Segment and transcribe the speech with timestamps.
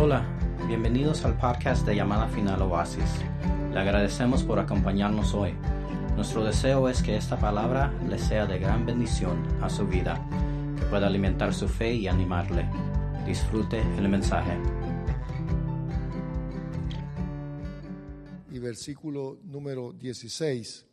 [0.00, 0.24] Hola,
[0.68, 3.04] bienvenidos al podcast de Llamada Final Oasis.
[3.72, 5.54] Le agradecemos por acompañarnos hoy.
[6.14, 10.24] Nuestro deseo es que esta palabra le sea de gran bendición a su vida,
[10.78, 12.68] que pueda alimentar su fe y animarle.
[13.26, 14.56] Disfrute el mensaje.
[18.52, 20.86] y versículo número 16.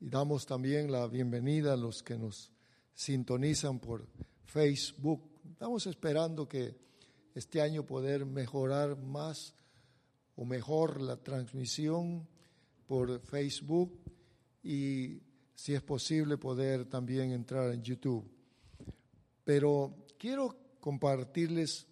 [0.00, 2.50] Y damos también la bienvenida a los que nos
[2.92, 4.08] sintonizan por
[4.44, 5.22] Facebook.
[5.52, 6.76] Estamos esperando que
[7.34, 9.54] este año poder mejorar más
[10.36, 12.26] o mejor la transmisión
[12.86, 13.98] por Facebook
[14.62, 15.20] y
[15.54, 18.24] si es posible poder también entrar en YouTube.
[19.44, 21.86] Pero quiero compartirles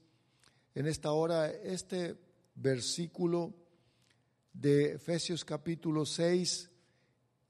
[0.75, 2.17] en esta hora este
[2.55, 3.53] versículo
[4.53, 6.71] de Efesios capítulo 6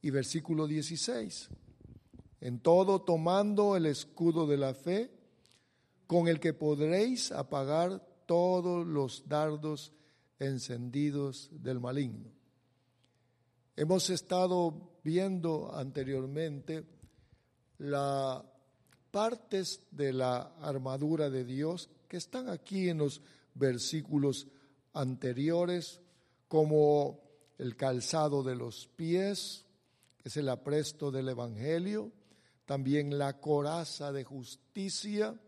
[0.02, 1.48] y versículo 16.
[2.40, 5.10] En todo tomando el escudo de la fe,
[6.12, 9.94] con el que podréis apagar todos los dardos
[10.38, 12.30] encendidos del maligno.
[13.74, 16.84] Hemos estado viendo anteriormente
[17.78, 18.44] las
[19.10, 23.22] partes de la armadura de Dios que están aquí en los
[23.54, 24.46] versículos
[24.92, 25.98] anteriores
[26.46, 27.22] como
[27.56, 29.64] el calzado de los pies,
[30.18, 32.12] que es el apresto del Evangelio,
[32.66, 35.40] también la coraza de justicia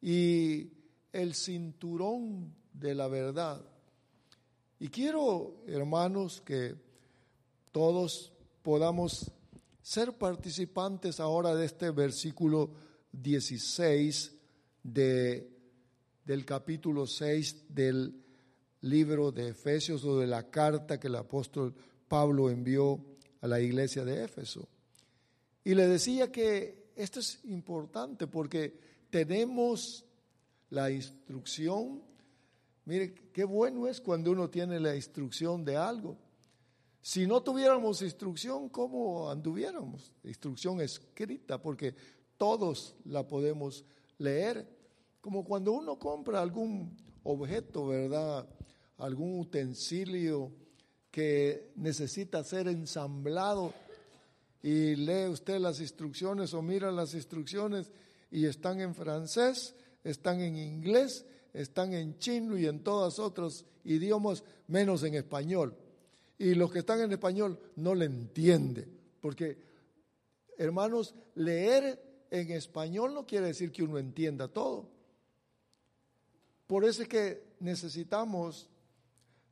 [0.00, 0.70] y
[1.12, 3.64] el cinturón de la verdad.
[4.78, 6.76] Y quiero, hermanos, que
[7.72, 8.32] todos
[8.62, 9.32] podamos
[9.82, 12.70] ser participantes ahora de este versículo
[13.12, 14.34] 16
[14.82, 15.50] de,
[16.24, 18.14] del capítulo 6 del
[18.82, 21.74] libro de Efesios o de la carta que el apóstol
[22.06, 23.04] Pablo envió
[23.40, 24.68] a la iglesia de Éfeso.
[25.64, 30.04] Y le decía que esto es importante porque tenemos
[30.70, 32.02] la instrucción.
[32.84, 36.16] Mire, qué bueno es cuando uno tiene la instrucción de algo.
[37.00, 40.12] Si no tuviéramos instrucción, ¿cómo anduviéramos?
[40.24, 41.94] Instrucción escrita, porque
[42.36, 43.84] todos la podemos
[44.18, 44.68] leer.
[45.20, 48.48] Como cuando uno compra algún objeto, ¿verdad?
[48.98, 50.52] algún utensilio
[51.10, 53.72] que necesita ser ensamblado
[54.62, 57.90] y lee usted las instrucciones o mira las instrucciones
[58.30, 59.74] y están en francés,
[60.04, 65.76] están en inglés, están en chino y en todos otros idiomas menos en español.
[66.38, 68.88] Y los que están en español no le entiende,
[69.20, 69.58] porque
[70.56, 74.88] hermanos, leer en español no quiere decir que uno entienda todo.
[76.66, 78.68] Por eso es que necesitamos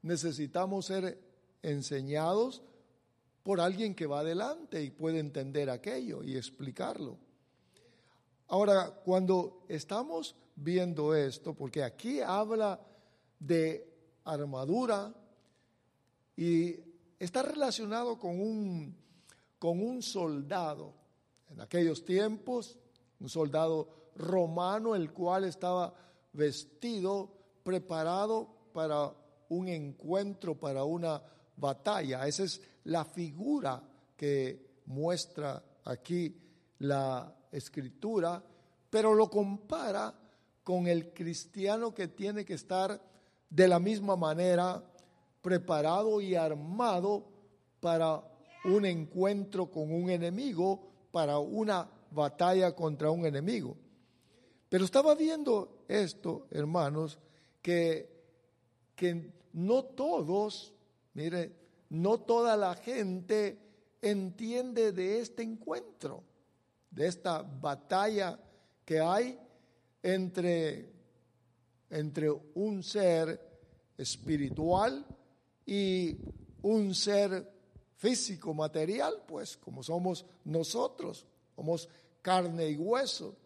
[0.06, 1.18] necesitamos ser
[1.62, 2.62] enseñados
[3.42, 7.18] por alguien que va adelante y puede entender aquello y explicarlo.
[8.48, 12.80] Ahora, cuando estamos viendo esto, porque aquí habla
[13.38, 13.92] de
[14.24, 15.12] armadura
[16.36, 16.76] y
[17.18, 18.96] está relacionado con un,
[19.58, 20.94] con un soldado.
[21.48, 22.78] En aquellos tiempos,
[23.20, 25.94] un soldado romano, el cual estaba
[26.32, 27.32] vestido,
[27.62, 29.12] preparado para
[29.48, 31.22] un encuentro para una
[31.56, 32.26] batalla.
[32.26, 33.82] Esa es la figura
[34.16, 36.36] que muestra aquí
[36.78, 38.42] la escritura,
[38.90, 40.14] pero lo compara
[40.64, 43.00] con el cristiano que tiene que estar
[43.48, 44.82] de la misma manera
[45.40, 47.24] preparado y armado
[47.80, 48.22] para
[48.64, 53.76] un encuentro con un enemigo, para una batalla contra un enemigo.
[54.68, 57.18] Pero estaba viendo esto, hermanos,
[57.62, 58.10] que,
[58.96, 60.74] que no todos,
[61.14, 61.52] mire,
[61.90, 63.58] no toda la gente
[64.02, 66.22] entiende de este encuentro,
[66.96, 68.38] de esta batalla
[68.84, 69.38] que hay
[70.02, 70.90] entre,
[71.90, 73.38] entre un ser
[73.98, 75.04] espiritual
[75.66, 76.16] y
[76.62, 77.52] un ser
[77.96, 81.88] físico, material, pues como somos nosotros, somos
[82.22, 83.36] carne y hueso.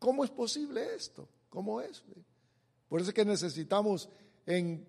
[0.00, 1.28] ¿Cómo es posible esto?
[1.48, 2.02] ¿Cómo es?
[2.88, 4.08] Por eso es que necesitamos
[4.44, 4.84] en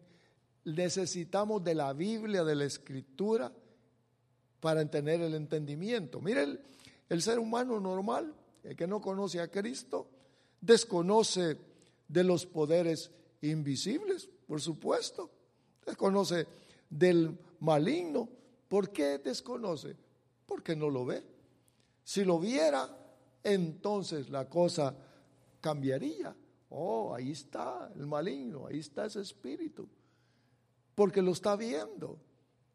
[0.65, 3.53] necesitamos de la Biblia, de la Escritura,
[4.59, 6.19] para tener el entendimiento.
[6.19, 6.59] Mire,
[7.09, 8.33] el, ser humano normal,
[8.63, 10.07] el que no conoce a Cristo,
[10.61, 11.57] desconoce
[12.07, 13.11] de los poderes
[13.41, 15.29] invisibles, por supuesto.
[15.85, 16.47] Desconoce
[16.89, 18.27] del maligno.
[18.67, 19.95] ¿Por qué desconoce?
[20.45, 21.23] Porque no lo ve.
[22.03, 22.89] Si lo viera,
[23.43, 24.95] entonces la cosa
[25.61, 26.35] cambiaría.
[26.69, 29.87] Oh, ahí está el maligno, ahí está ese espíritu
[30.97, 32.17] porque lo está viendo.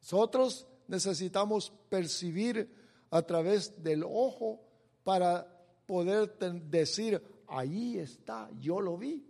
[0.00, 2.81] Nosotros necesitamos percibir
[3.12, 4.58] a través del ojo
[5.04, 5.46] para
[5.86, 9.22] poder decir, ahí está, yo lo vi.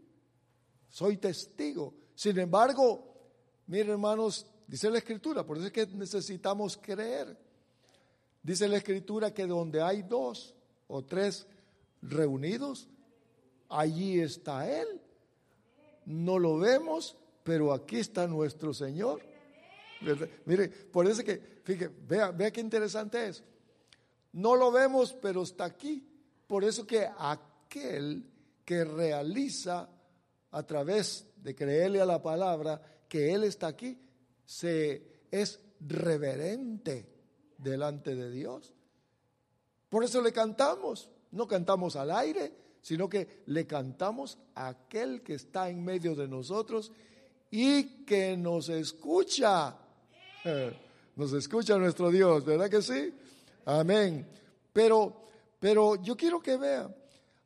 [0.89, 1.93] soy testigo.
[2.15, 3.13] Sin embargo,
[3.67, 7.37] miren hermanos, dice la escritura, por eso es que necesitamos creer.
[8.41, 10.55] Dice la escritura que donde hay dos
[10.87, 11.47] o tres
[12.03, 12.89] reunidos,
[13.69, 15.01] allí está Él.
[16.05, 19.21] No lo vemos, pero aquí está nuestro Señor.
[20.45, 23.43] Mire, por eso que, fíjate, vea, vea qué interesante es.
[24.33, 26.07] No lo vemos, pero está aquí.
[26.47, 28.25] Por eso que aquel
[28.65, 29.89] que realiza
[30.51, 33.99] a través de creerle a la palabra que Él está aquí,
[34.45, 37.07] se es reverente
[37.59, 38.73] delante de Dios.
[39.89, 45.35] Por eso le cantamos, no cantamos al aire, sino que le cantamos a aquel que
[45.35, 46.93] está en medio de nosotros
[47.51, 49.77] y que nos escucha.
[51.15, 53.13] Nos escucha nuestro Dios, ¿verdad que sí?
[53.65, 54.27] Amén.
[54.73, 55.25] Pero,
[55.59, 56.95] pero yo quiero que vean,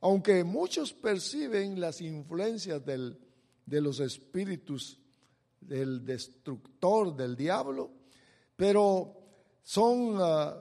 [0.00, 3.18] aunque muchos perciben las influencias del,
[3.64, 4.98] de los espíritus
[5.60, 7.90] del destructor, del diablo,
[8.54, 9.16] pero
[9.62, 10.56] son, ah,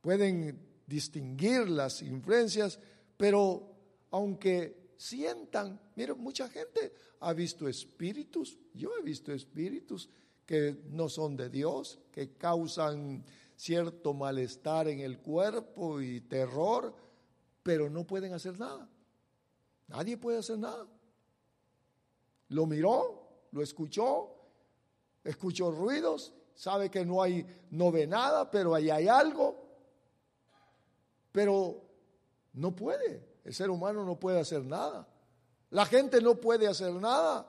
[0.00, 2.78] pueden distinguir las influencias,
[3.16, 3.72] pero
[4.10, 10.08] aunque sientan, mira, mucha gente ha visto espíritus, yo he visto espíritus
[10.46, 13.24] que no son de Dios, que causan
[13.56, 16.94] cierto malestar en el cuerpo y terror,
[17.62, 18.88] pero no pueden hacer nada.
[19.88, 20.86] Nadie puede hacer nada.
[22.48, 24.34] Lo miró, lo escuchó,
[25.24, 29.56] escuchó ruidos, sabe que no hay, no ve nada, pero ahí hay algo.
[31.30, 31.82] Pero
[32.52, 35.08] no puede, el ser humano no puede hacer nada.
[35.70, 37.46] La gente no puede hacer nada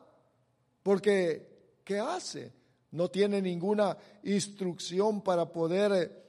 [0.81, 2.53] porque ¿qué hace?
[2.93, 6.23] No tiene ninguna instrucción para poder,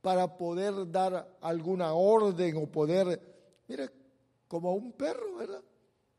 [0.00, 3.20] para poder dar alguna orden o poder,
[3.68, 3.90] mire,
[4.48, 5.62] como un perro, ¿verdad?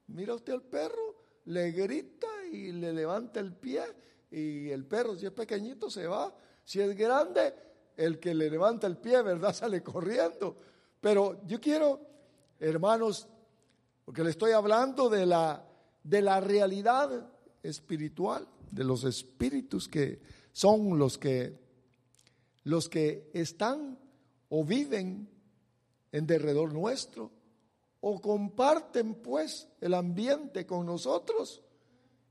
[0.07, 3.81] Mira usted al perro, le grita y le levanta el pie
[4.29, 6.31] y el perro, si es pequeñito, se va.
[6.63, 7.53] Si es grande,
[7.97, 9.53] el que le levanta el pie, ¿verdad?
[9.53, 10.57] Sale corriendo.
[10.99, 11.99] Pero yo quiero,
[12.59, 13.27] hermanos,
[14.05, 15.65] porque le estoy hablando de la,
[16.03, 17.31] de la realidad
[17.63, 20.21] espiritual de los espíritus que
[20.51, 21.59] son los que
[22.63, 23.97] los que están
[24.49, 25.29] o viven
[26.11, 27.31] en derredor nuestro
[28.01, 31.61] o comparten pues el ambiente con nosotros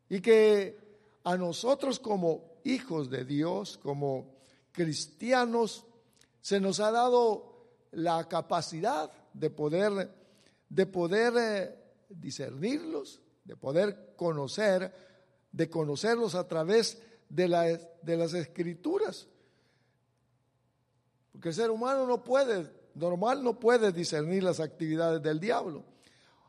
[0.08, 0.78] y que
[1.24, 4.34] a nosotros como hijos de Dios, como
[4.72, 5.84] cristianos,
[6.40, 10.10] se nos ha dado la capacidad de poder
[10.70, 11.78] de poder eh,
[12.08, 15.09] discernirlos, de poder conocer
[15.52, 19.28] de conocerlos a través de, de las escrituras.
[21.32, 25.84] Porque el ser humano no puede, normal no puede discernir las actividades del diablo.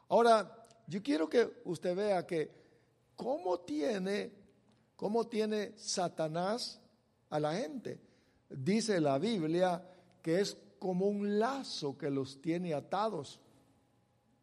[0.10, 2.52] Ahora, yo quiero que usted vea que
[3.16, 4.32] cómo tiene,
[4.96, 6.82] cómo tiene Satanás
[7.30, 8.02] a la gente.
[8.50, 9.82] Dice la Biblia
[10.22, 13.40] que es como un lazo que los tiene atados.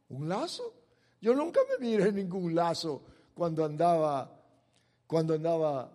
[0.09, 0.73] ¿Un lazo?
[1.21, 3.03] Yo nunca me miré ningún lazo
[3.35, 4.38] cuando andaba
[5.09, 5.91] cuando andaba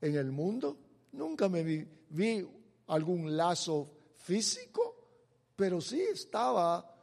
[0.00, 0.76] en el mundo.
[1.12, 2.48] Nunca me vi,
[2.88, 4.96] algún lazo físico,
[5.54, 6.96] pero sí estaba,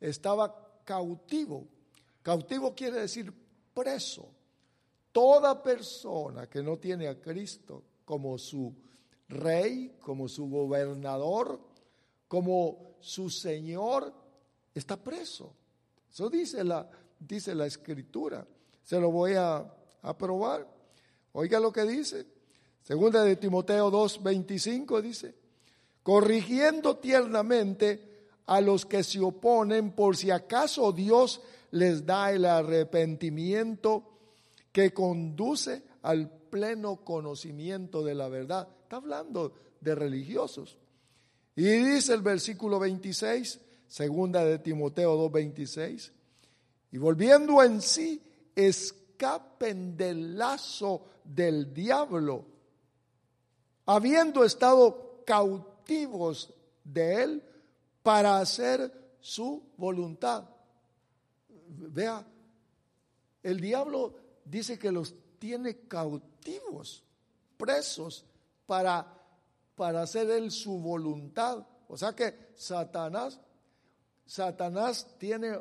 [0.00, 1.68] estaba cautivo.
[2.22, 3.32] Cautivo quiere decir
[3.74, 4.28] preso.
[5.12, 8.74] Toda persona que no tiene a Cristo como su
[9.28, 11.60] rey, como su gobernador,
[12.26, 14.14] como su Señor,
[14.74, 15.52] está preso.
[16.10, 16.88] Eso dice la,
[17.18, 18.46] dice la escritura.
[18.82, 20.79] Se lo voy a aprobar.
[21.32, 22.26] Oiga lo que dice.
[22.82, 25.34] Segunda de Timoteo 2.25 dice,
[26.02, 31.40] corrigiendo tiernamente a los que se oponen por si acaso Dios
[31.72, 34.04] les da el arrepentimiento
[34.72, 38.68] que conduce al pleno conocimiento de la verdad.
[38.82, 40.78] Está hablando de religiosos.
[41.54, 46.10] Y dice el versículo 26, segunda de Timoteo 2.26,
[46.92, 48.20] y volviendo en sí,
[48.56, 52.44] es escapen del lazo del diablo,
[53.86, 57.42] habiendo estado cautivos de él
[58.02, 60.44] para hacer su voluntad.
[61.68, 62.26] Vea,
[63.42, 67.04] el diablo dice que los tiene cautivos,
[67.56, 68.24] presos,
[68.66, 69.06] para,
[69.74, 71.64] para hacer él su voluntad.
[71.88, 73.40] O sea que Satanás,
[74.26, 75.60] Satanás tiene,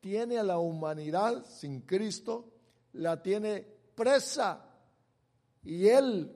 [0.00, 2.52] tiene a la humanidad sin Cristo
[2.92, 4.66] la tiene presa
[5.66, 6.32] y él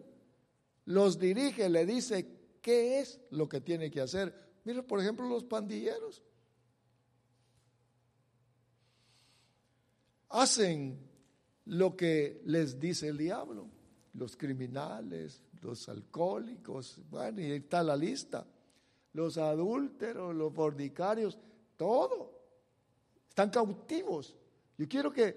[0.85, 2.27] los dirige, le dice
[2.61, 4.35] qué es lo que tiene que hacer.
[4.65, 6.23] Mira, por ejemplo, los pandilleros.
[10.31, 10.99] hacen
[11.67, 13.69] lo que les dice el diablo.
[14.15, 18.45] Los criminales, los alcohólicos, bueno, y está la lista.
[19.13, 21.39] Los adúlteros, los fornicarios,
[21.77, 22.33] todo.
[23.29, 24.37] Están cautivos.
[24.77, 25.37] Yo quiero que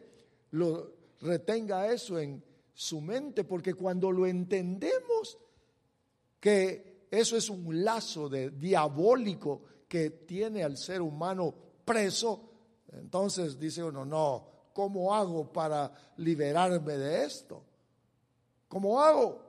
[0.52, 2.44] lo retenga eso en
[2.74, 5.38] su mente, porque cuando lo entendemos,
[6.40, 11.54] que eso es un lazo diabólico que tiene al ser humano
[11.86, 12.50] preso,
[12.92, 17.64] entonces dice uno, no, ¿cómo hago para liberarme de esto?
[18.68, 19.42] ¿Cómo hago?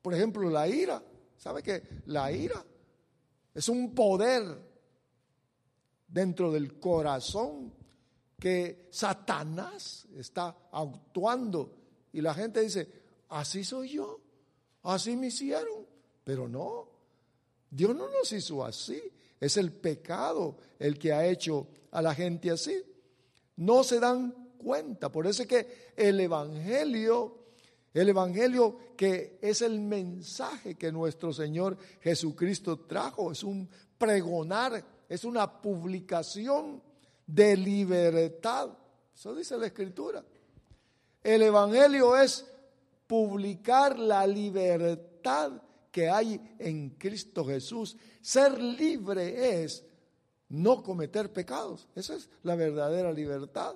[0.00, 1.02] Por ejemplo, la ira.
[1.36, 2.64] ¿Sabe que la ira
[3.54, 4.42] es un poder
[6.08, 7.72] dentro del corazón
[8.38, 11.75] que Satanás está actuando
[12.16, 12.88] y la gente dice,
[13.28, 14.18] así soy yo,
[14.84, 15.86] así me hicieron,
[16.24, 16.88] pero no,
[17.70, 18.98] Dios no nos hizo así,
[19.38, 22.74] es el pecado el que ha hecho a la gente así.
[23.56, 27.36] No se dan cuenta, por eso es que el Evangelio,
[27.92, 33.68] el Evangelio que es el mensaje que nuestro Señor Jesucristo trajo, es un
[33.98, 36.82] pregonar, es una publicación
[37.26, 38.70] de libertad.
[39.14, 40.24] Eso dice la Escritura.
[41.26, 42.46] El Evangelio es
[43.04, 47.96] publicar la libertad que hay en Cristo Jesús.
[48.20, 49.84] Ser libre es
[50.50, 51.88] no cometer pecados.
[51.96, 53.74] Esa es la verdadera libertad.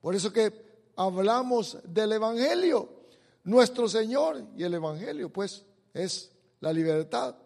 [0.00, 0.52] Por eso que
[0.96, 3.04] hablamos del Evangelio.
[3.44, 5.64] Nuestro Señor y el Evangelio, pues,
[5.94, 7.36] es la libertad.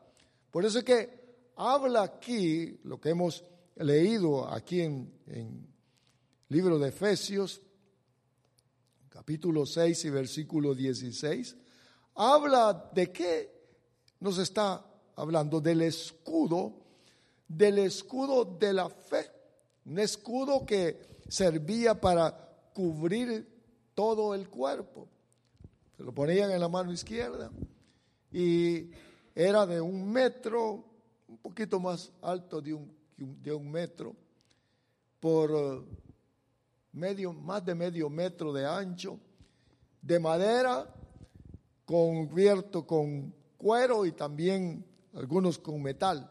[0.51, 1.11] Por eso es que
[1.57, 3.45] habla aquí, lo que hemos
[3.75, 5.69] leído aquí en, en
[6.49, 7.61] libro de Efesios,
[9.17, 11.57] capítulo 6 y versículo 16,
[12.17, 13.51] habla de qué
[14.21, 16.75] nos está hablando, del escudo,
[17.49, 19.31] del escudo de la fe,
[19.87, 22.31] un escudo que servía para
[22.75, 23.49] cubrir
[23.95, 25.09] todo el cuerpo.
[25.97, 27.51] Se lo ponían en la mano izquierda
[28.31, 28.91] y
[29.35, 30.85] era de un metro,
[31.27, 34.15] un poquito más alto de un, de un metro,
[35.19, 35.87] por
[36.97, 39.21] medio, más de medio metro de ancho,
[40.03, 40.93] de madera
[41.85, 44.85] cubierto con cuero y también
[45.15, 46.31] algunos con metal.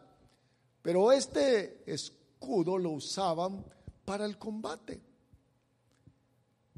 [0.82, 3.66] Pero este escudo lo usaban
[4.04, 5.02] para el combate.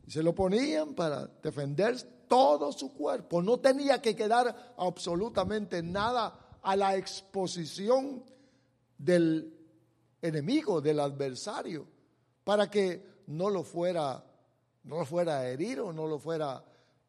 [0.08, 3.42] Se lo ponían para defender todo su cuerpo.
[3.42, 8.24] No tenía que quedar absolutamente nada a la exposición
[8.98, 9.54] del
[10.22, 11.86] enemigo, del adversario,
[12.44, 14.24] para que no lo fuera,
[14.84, 16.64] no lo fuera a herir o no lo fuera,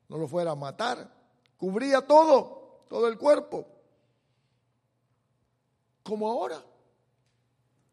[0.08, 1.10] no lo fuera a matar.
[1.56, 3.66] Cubría todo, todo el cuerpo.
[6.02, 6.64] Como ahora.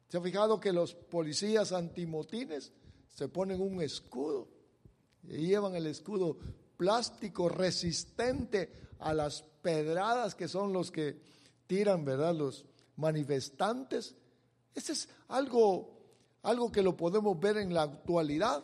[0.08, 2.72] ¿Se ha fijado que los policías antimotines
[3.10, 4.48] se ponen un escudo?
[5.24, 6.38] Y llevan el escudo
[6.78, 11.20] plástico resistente a las pedradas que son los que
[11.68, 12.36] tiran, ¿verdad?
[12.36, 12.66] Los
[12.98, 14.16] manifestantes.
[14.74, 15.95] Ese es algo,
[16.46, 18.64] algo que lo podemos ver en la actualidad.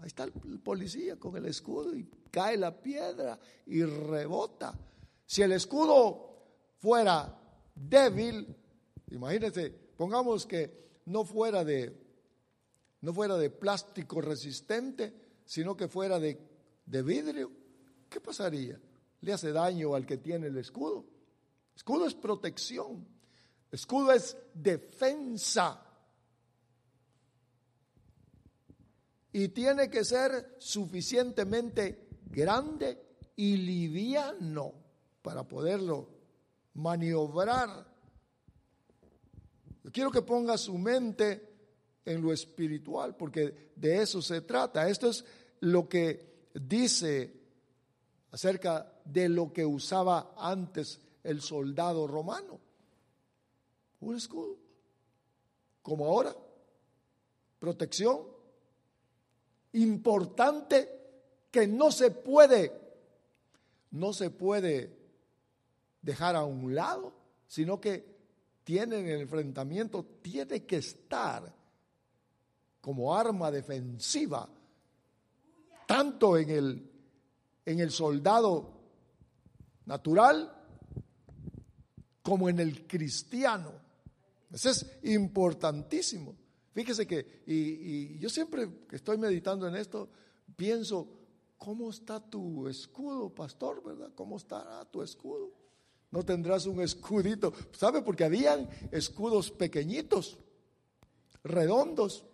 [0.00, 4.78] Ahí está el policía con el escudo y cae la piedra y rebota.
[5.24, 6.46] Si el escudo
[6.78, 7.40] fuera
[7.74, 8.56] débil,
[9.10, 12.06] imagínense, pongamos que no fuera de
[13.00, 16.36] no fuera de plástico resistente, sino que fuera de,
[16.84, 17.52] de vidrio,
[18.08, 18.80] ¿qué pasaría?
[19.20, 21.04] Le hace daño al que tiene el escudo.
[21.76, 23.06] Escudo es protección.
[23.70, 25.87] Escudo es defensa.
[29.32, 32.98] Y tiene que ser suficientemente grande
[33.36, 34.72] y liviano
[35.22, 36.08] para poderlo
[36.74, 37.86] maniobrar.
[39.84, 41.48] Yo quiero que ponga su mente
[42.04, 44.88] en lo espiritual, porque de eso se trata.
[44.88, 45.24] Esto es
[45.60, 47.38] lo que dice
[48.30, 52.60] acerca de lo que usaba antes el soldado romano.
[54.00, 54.56] Un escudo,
[55.82, 56.34] como ahora,
[57.58, 58.37] protección,
[59.72, 60.88] importante
[61.50, 62.72] que no se puede,
[63.90, 64.96] no se puede
[66.02, 67.12] dejar a un lado,
[67.46, 68.18] sino que
[68.64, 71.54] tiene el enfrentamiento, tiene que estar
[72.80, 74.48] como arma defensiva,
[75.86, 76.90] tanto en el,
[77.64, 78.78] en el soldado
[79.86, 80.54] natural
[82.22, 83.72] como en el cristiano.
[84.52, 86.34] Eso es importantísimo.
[86.72, 90.08] Fíjese que, y, yo siempre que estoy meditando en esto,
[90.56, 91.18] pienso,
[91.58, 93.82] ¿Cómo está tu escudo, pastor?
[93.82, 94.12] ¿Verdad?
[94.14, 95.50] ¿Cómo estará tu escudo?
[96.10, 97.52] No tendrás un escudito.
[97.72, 98.00] ¿Sabe?
[98.00, 100.38] Porque habían escudos pequeñitos,
[101.42, 102.24] redondos,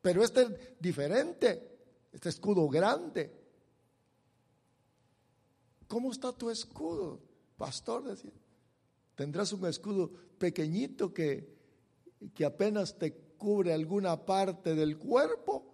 [0.00, 1.78] Pero este es diferente,
[2.10, 3.30] este escudo grande.
[5.86, 7.20] ¿Cómo está tu escudo,
[7.58, 8.04] pastor?
[8.04, 8.32] Decía.
[9.14, 11.54] Tendrás un escudo pequeñito que,
[12.32, 15.64] que apenas te cubre alguna parte del cuerpo,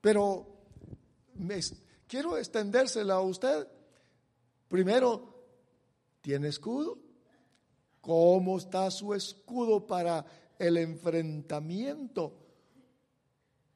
[0.00, 0.46] pero
[2.06, 3.66] quiero extendérsela a usted.
[4.68, 5.34] Primero,
[6.20, 6.96] ¿tiene escudo?
[8.00, 10.24] ¿Cómo está su escudo para
[10.60, 12.32] el enfrentamiento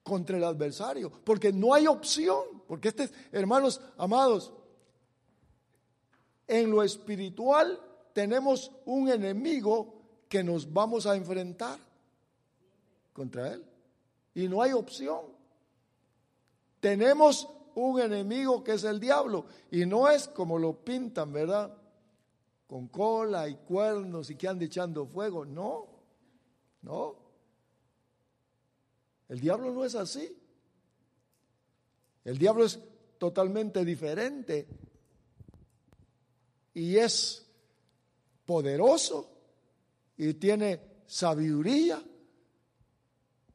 [0.04, 1.10] contra el adversario?
[1.24, 4.52] Porque no hay opción, porque este, hermanos amados,
[6.46, 7.80] en lo espiritual
[8.12, 11.89] tenemos un enemigo que nos vamos a enfrentar
[13.12, 13.64] contra él.
[14.34, 15.20] Y no hay opción.
[16.80, 19.46] Tenemos un enemigo que es el diablo.
[19.70, 21.76] Y no es como lo pintan, ¿verdad?
[22.66, 25.44] Con cola y cuernos y que anda echando fuego.
[25.44, 25.86] No,
[26.82, 27.16] no.
[29.28, 30.36] El diablo no es así.
[32.24, 32.78] El diablo es
[33.18, 34.66] totalmente diferente.
[36.74, 37.46] Y es
[38.46, 39.28] poderoso
[40.16, 42.02] y tiene sabiduría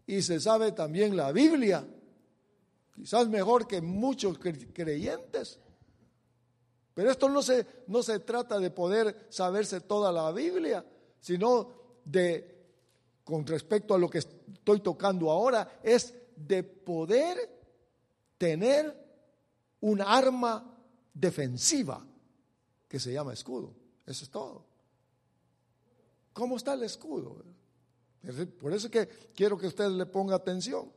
[0.07, 1.85] y se sabe también la Biblia
[2.95, 5.59] quizás mejor que muchos creyentes.
[6.93, 10.85] Pero esto no se, no se trata de poder saberse toda la Biblia,
[11.19, 12.63] sino de,
[13.23, 17.37] con respecto a lo que estoy tocando ahora, es de poder
[18.37, 19.05] tener
[19.81, 20.73] un arma
[21.13, 22.05] defensiva
[22.87, 23.73] que se llama escudo.
[24.05, 24.65] Eso es todo.
[26.31, 27.43] ¿Cómo está el escudo?
[28.59, 30.91] Por eso es que quiero que usted le ponga atención.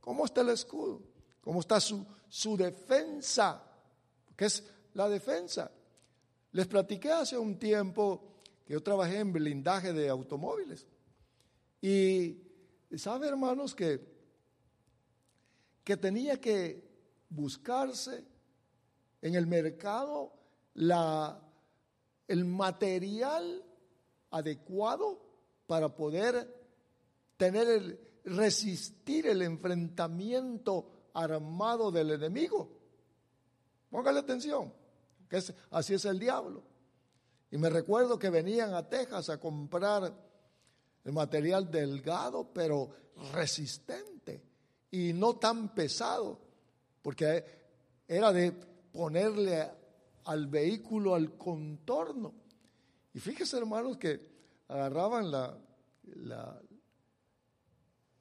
[0.00, 1.12] ¿Cómo está el escudo?
[1.42, 3.62] cómo está su, su defensa,
[4.34, 4.64] que es
[4.94, 5.70] la defensa.
[6.52, 10.86] Les platiqué hace un tiempo que yo trabajé en blindaje de automóviles.
[11.80, 12.38] Y
[12.96, 14.00] sabe, hermanos, que,
[15.82, 16.88] que tenía que
[17.28, 18.24] buscarse
[19.20, 20.32] en el mercado
[20.74, 21.40] la,
[22.28, 23.64] el material
[24.30, 25.20] adecuado
[25.66, 26.61] para poder
[27.36, 32.70] tener el, resistir el enfrentamiento armado del enemigo.
[33.90, 34.72] Póngale atención,
[35.28, 36.62] que es, así es el diablo.
[37.50, 40.12] Y me recuerdo que venían a Texas a comprar
[41.04, 42.90] el material delgado, pero
[43.32, 44.42] resistente
[44.90, 46.38] y no tan pesado,
[47.02, 47.44] porque
[48.06, 49.70] era de ponerle
[50.24, 52.34] al vehículo al contorno.
[53.14, 54.20] Y fíjese, hermanos, que
[54.68, 55.58] agarraban la,
[56.04, 56.60] la,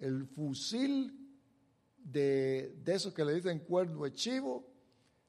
[0.01, 1.17] el fusil
[1.97, 4.67] de, de esos que le dicen cuerno de chivo,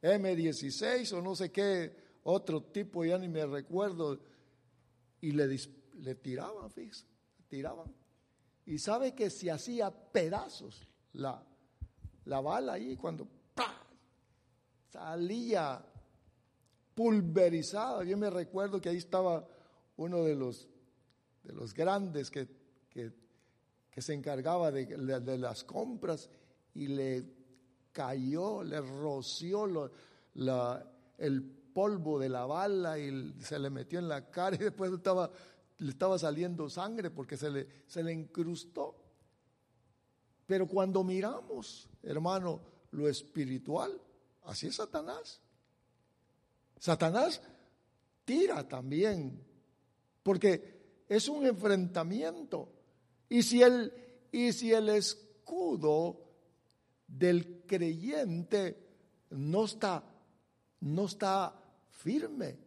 [0.03, 4.19] M16 o no sé qué otro tipo, ya ni me recuerdo,
[5.21, 5.57] y le,
[6.01, 7.07] le tiraban, fíjese,
[7.49, 7.93] tiraban.
[8.67, 11.45] Y sabe que se hacía pedazos la,
[12.25, 13.29] la bala ahí cuando
[14.91, 15.85] salía
[16.95, 18.05] pulverizada.
[18.05, 19.47] Yo me recuerdo que ahí estaba
[19.97, 20.69] uno de los,
[21.43, 22.62] de los grandes que, que,
[24.01, 26.31] se encargaba de, de las compras
[26.75, 27.25] y le
[27.93, 29.91] cayó, le roció
[31.19, 35.31] el polvo de la bala y se le metió en la cara y después estaba,
[35.79, 38.97] le estaba saliendo sangre porque se le, se le incrustó.
[40.47, 42.61] Pero cuando miramos, hermano,
[42.93, 43.99] lo espiritual,
[44.45, 45.41] así es Satanás.
[46.79, 47.41] Satanás
[48.25, 49.41] tira también,
[50.23, 52.69] porque es un enfrentamiento.
[53.33, 53.91] Y si el,
[54.31, 56.21] y si el escudo
[57.07, 58.77] del creyente
[59.31, 60.05] no está,
[60.81, 62.59] no está firme.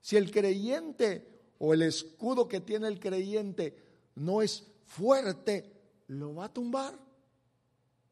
[0.00, 3.76] Si el creyente o el escudo que tiene el creyente
[4.14, 5.72] no es fuerte,
[6.06, 6.96] lo va a tumbar.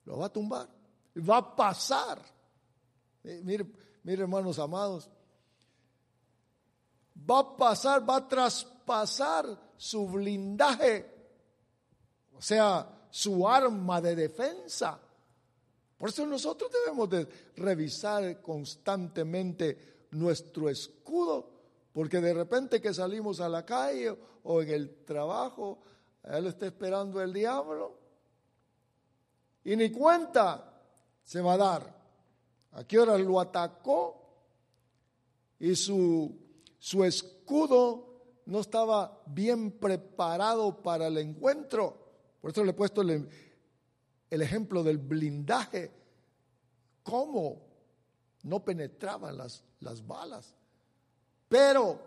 [0.04, 0.68] Lo va a tumbar.
[1.16, 2.20] Va a pasar.
[3.22, 3.64] Eh, mire,
[4.02, 5.08] mire, hermanos amados.
[7.30, 11.11] Va a pasar, va a traspasar su blindaje.
[12.42, 15.00] Sea, su arma de defensa
[16.02, 17.28] por eso nosotros debemos de
[17.58, 21.48] revisar constantemente nuestro escudo,
[21.92, 25.78] porque de repente que salimos a la calle o en el trabajo,
[26.24, 27.96] él está esperando el diablo
[29.62, 30.82] y ni cuenta
[31.22, 32.02] se va a dar.
[32.72, 34.26] ¿A qué hora lo atacó?
[35.60, 36.36] Y su,
[36.80, 42.01] su escudo no estaba bien preparado para el encuentro.
[42.42, 43.26] Por eso le he puesto el,
[44.28, 45.90] el ejemplo del blindaje,
[47.02, 47.62] cómo
[48.42, 50.54] no penetraban las, las balas.
[51.48, 52.00] Pero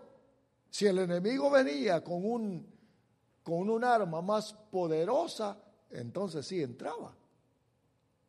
[0.70, 2.66] si el enemigo venía con un,
[3.42, 5.56] con un arma más poderosa,
[5.90, 7.16] entonces sí entraba.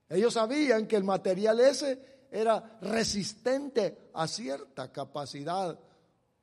[0.07, 5.77] Ellos sabían que el material ese era resistente a cierta capacidad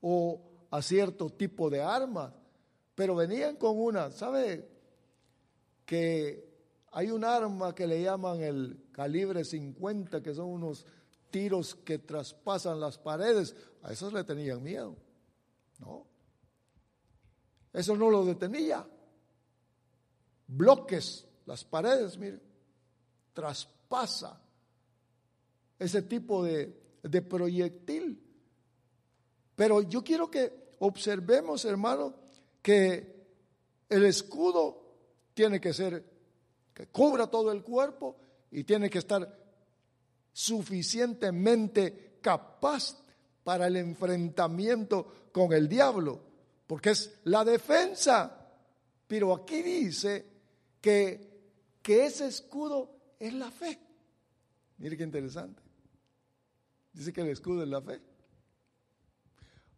[0.03, 2.35] o a cierto tipo de armas,
[2.94, 4.73] pero venían con una, ¿sabe?
[5.84, 6.54] Que
[6.92, 10.86] hay un arma que le llaman el calibre 50, que son unos
[11.30, 13.56] tiros que traspasan las paredes.
[13.82, 14.96] A esos le tenían miedo.
[15.80, 16.06] No.
[17.72, 18.86] Eso no lo detenía.
[20.46, 22.40] Bloques, las paredes, mire,
[23.32, 24.40] traspasa
[25.78, 28.22] ese tipo de, de proyectil.
[29.56, 32.14] Pero yo quiero que observemos, hermano,
[32.62, 33.26] que
[33.88, 34.83] el escudo
[35.34, 36.04] tiene que ser
[36.72, 38.16] que cubra todo el cuerpo
[38.50, 39.38] y tiene que estar
[40.32, 42.96] suficientemente capaz
[43.42, 46.20] para el enfrentamiento con el diablo,
[46.66, 48.40] porque es la defensa.
[49.06, 50.26] Pero aquí dice
[50.80, 53.78] que, que ese escudo es la fe.
[54.78, 55.62] Mire qué interesante.
[56.92, 58.00] Dice que el escudo es la fe.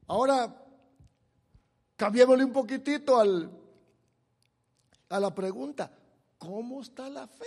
[0.07, 0.65] Ahora,
[1.97, 3.51] cambiémosle un poquitito al,
[5.09, 5.91] a la pregunta.
[6.39, 7.45] ¿Cómo está la fe?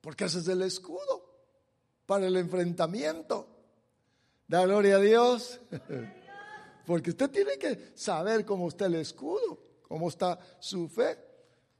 [0.00, 1.24] Porque ese es el escudo
[2.06, 3.48] para el enfrentamiento.
[4.46, 5.60] Da gloria a Dios.
[6.86, 11.18] Porque usted tiene que saber cómo está el escudo, cómo está su fe.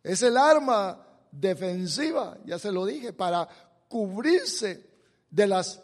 [0.02, 3.46] Es el arma defensiva, ya se lo dije, para
[3.88, 4.88] cubrirse
[5.30, 5.82] de las,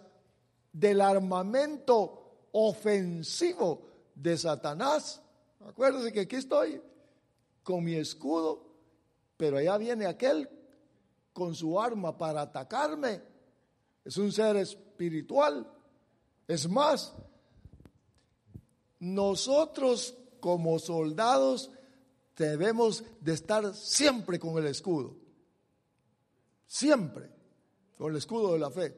[0.72, 3.82] del armamento ofensivo
[4.14, 5.20] de Satanás.
[5.66, 6.80] Acuérdense que aquí estoy
[7.62, 8.69] con mi escudo
[9.40, 10.50] pero allá viene aquel
[11.32, 13.22] con su arma para atacarme.
[14.04, 15.66] Es un ser espiritual.
[16.46, 17.14] Es más,
[18.98, 21.70] nosotros como soldados
[22.36, 25.16] debemos de estar siempre con el escudo.
[26.66, 27.30] Siempre
[27.96, 28.94] con el escudo de la fe.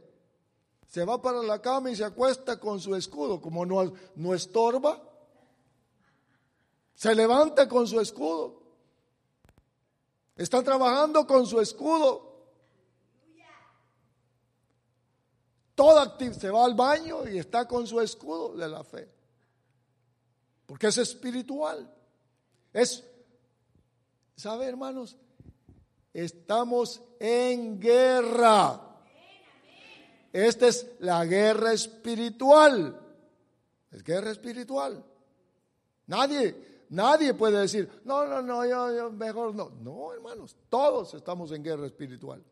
[0.88, 5.08] Se va para la cama y se acuesta con su escudo, como no, no estorba.
[6.96, 8.61] Se levanta con su escudo.
[10.36, 12.32] Está trabajando con su escudo.
[15.74, 19.08] Todo se va al baño y está con su escudo de la fe.
[20.66, 21.92] Porque es espiritual.
[22.72, 23.04] Es,
[24.36, 25.16] ¿sabe hermanos?
[26.12, 28.80] Estamos en guerra.
[30.32, 32.98] Esta es la guerra espiritual.
[33.90, 35.04] Es guerra espiritual.
[36.06, 39.70] Nadie, Nadie puede decir, no, no, no, yo, mejor no.
[39.80, 42.44] No, hermanos, todos estamos en guerra espiritual.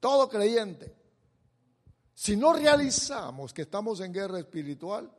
[0.00, 0.96] Todo creyente.
[2.14, 5.12] Si no realizamos que estamos en guerra espiritual,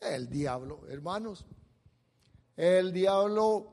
[0.00, 1.46] el diablo, hermanos,
[2.56, 3.72] el diablo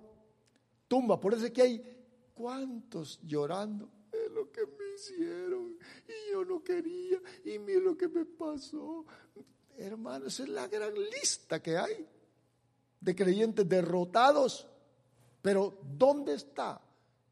[0.87, 1.19] tumba.
[1.19, 3.89] Por eso es que hay cuantos llorando.
[4.11, 9.03] Es lo que me hicieron y yo no quería y mira lo que me pasó.
[9.79, 12.07] Hermanos, es la gran lista que hay
[12.99, 14.67] de creyentes derrotados.
[15.41, 16.81] Pero ¿dónde está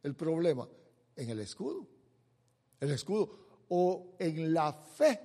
[0.03, 0.67] el problema?
[1.15, 1.85] En el escudo.
[2.79, 3.29] El escudo.
[3.69, 5.19] O en la fe.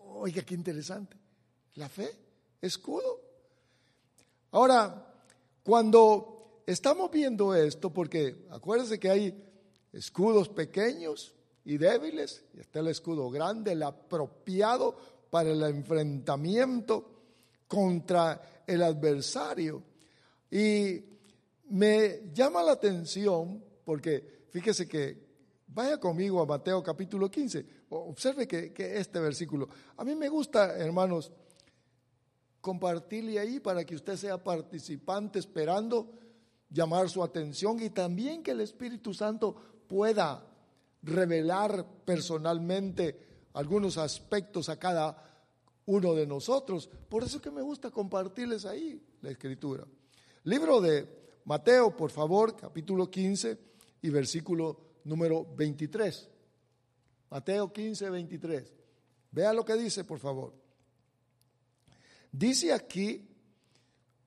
[0.00, 1.16] Oiga, qué interesante.
[1.76, 2.10] La fe,
[2.60, 3.20] escudo.
[4.50, 5.14] Ahora,
[5.62, 9.44] cuando estamos viendo esto, porque acuérdense que hay
[9.92, 11.34] escudos pequeños
[11.64, 14.96] y débiles, y está el escudo grande, el apropiado
[15.30, 17.10] para el enfrentamiento
[17.68, 19.82] contra el adversario.
[20.50, 21.02] Y
[21.70, 25.26] me llama la atención porque fíjese que
[25.66, 31.32] vaya conmigo a Mateo capítulo 15, observe que, este versículo, a mí me gusta, hermanos,
[32.60, 36.10] compartirle ahí para que usted sea participante esperando
[36.68, 39.54] llamar su atención y también que el Espíritu Santo
[39.86, 40.46] pueda
[41.02, 45.37] revelar personalmente algunos aspectos a cada
[45.88, 46.88] uno de nosotros.
[47.08, 49.86] Por eso que me gusta compartirles ahí la escritura.
[50.44, 53.58] Libro de Mateo, por favor, capítulo 15
[54.02, 56.28] y versículo número 23.
[57.30, 58.74] Mateo 15, 23.
[59.30, 60.54] Vea lo que dice, por favor.
[62.30, 63.26] Dice aquí,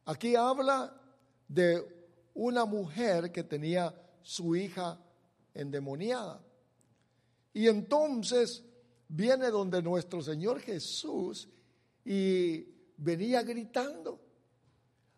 [0.06, 1.00] aquí habla
[1.48, 1.86] de
[2.34, 3.94] una mujer que tenía
[4.24, 5.00] su hija
[5.54, 6.44] endemoniada.
[7.54, 8.64] Y entonces
[9.14, 11.48] viene donde nuestro Señor Jesús
[12.06, 12.66] y
[12.98, 14.20] venía gritando.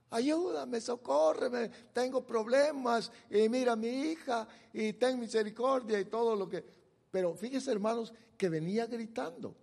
[0.10, 6.64] Ayúdame, socórreme, tengo problemas y mira mi hija y ten misericordia y todo lo que...
[7.10, 9.56] Pero fíjese hermanos que venía gritando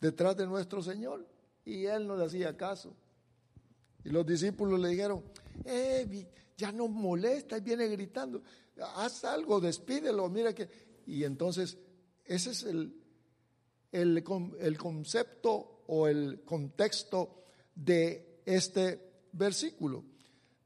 [0.00, 1.26] detrás de nuestro Señor
[1.64, 2.94] y él no le hacía caso.
[4.04, 5.22] Y los discípulos le dijeron,
[5.64, 8.42] eh, ya no molesta y viene gritando.
[8.96, 10.86] haz algo, despídelo, mira que...
[11.06, 11.78] Y entonces,
[12.26, 12.94] ese es el,
[13.92, 14.24] el,
[14.60, 17.42] el concepto o el contexto
[17.74, 20.04] de este versículo,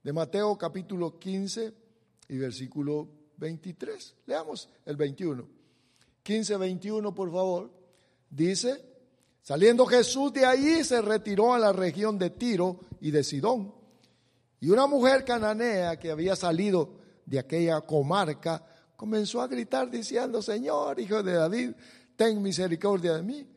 [0.03, 1.75] de Mateo capítulo 15
[2.29, 4.17] y versículo 23.
[4.27, 5.47] Leamos el 21.
[6.23, 7.71] 15, 21, por favor.
[8.29, 8.85] Dice,
[9.43, 13.75] saliendo Jesús de allí, se retiró a la región de Tiro y de Sidón.
[14.61, 18.65] Y una mujer cananea que había salido de aquella comarca
[19.01, 21.71] comenzó a gritar diciendo, Señor, hijo de David,
[22.17, 23.49] ten misericordia de mí.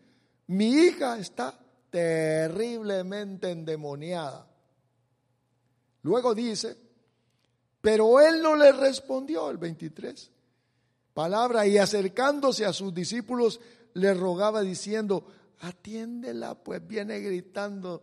[0.48, 4.48] Mi hija está terriblemente endemoniada.
[6.04, 6.78] Luego dice,
[7.82, 10.32] pero él no le respondió, el 23.
[11.14, 13.60] Palabra, y acercándose a sus discípulos,
[13.96, 15.28] le rogaba diciendo,
[15.60, 18.02] atiéndela, pues viene gritando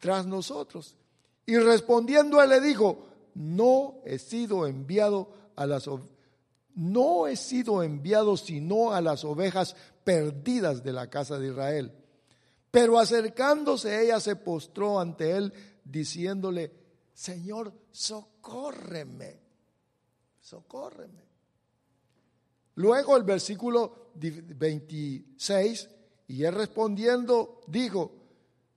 [0.00, 0.96] tras nosotros.
[1.44, 5.88] Y respondiendo él le dijo, no he sido enviado a las
[6.76, 11.92] no he sido enviado sino a las ovejas perdidas de la casa de Israel.
[12.70, 16.70] Pero acercándose ella se postró ante él diciéndole,
[17.14, 19.40] Señor, socórreme,
[20.38, 21.24] socórreme.
[22.74, 25.88] Luego el versículo 26,
[26.28, 28.12] y él respondiendo dijo,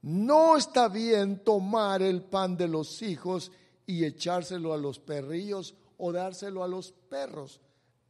[0.04, 3.52] no está bien tomar el pan de los hijos
[3.86, 7.62] y echárselo a los perrillos o dárselo a los perros.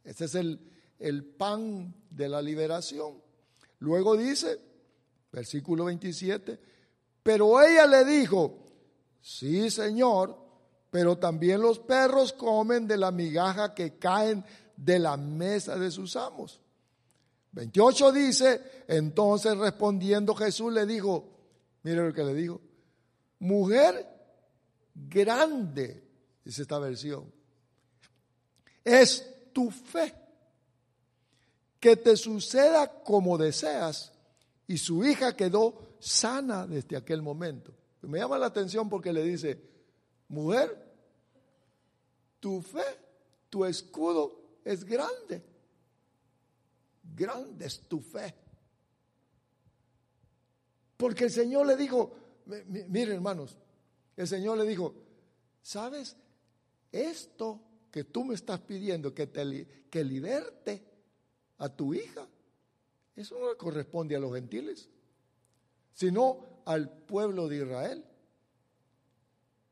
[0.02, 0.58] Este es el,
[0.98, 3.20] el pan de la liberación.
[3.80, 4.58] Luego dice,
[5.32, 6.58] versículo 27,
[7.22, 8.64] pero ella le dijo,
[9.20, 10.36] sí Señor,
[10.90, 14.44] pero también los perros comen de la migaja que caen
[14.76, 16.60] de la mesa de sus amos.
[17.52, 21.28] 28 dice, entonces respondiendo Jesús le dijo,
[21.82, 22.60] mire lo que le dijo,
[23.40, 24.06] mujer
[24.94, 26.04] grande,
[26.44, 27.39] dice esta versión,
[28.90, 30.14] es tu fe.
[31.78, 34.12] Que te suceda como deseas.
[34.66, 37.72] Y su hija quedó sana desde aquel momento.
[38.02, 39.60] Me llama la atención porque le dice,
[40.28, 40.90] mujer,
[42.38, 42.84] tu fe,
[43.48, 45.44] tu escudo es grande.
[47.14, 48.34] Grande es tu fe.
[50.96, 52.12] Porque el Señor le dijo,
[52.46, 53.56] miren hermanos,
[54.16, 54.94] el Señor le dijo,
[55.62, 56.16] ¿sabes?
[56.92, 60.84] Esto que tú me estás pidiendo que, te, que liberte
[61.58, 62.26] a tu hija,
[63.16, 64.88] eso no le corresponde a los gentiles,
[65.92, 68.04] sino al pueblo de Israel.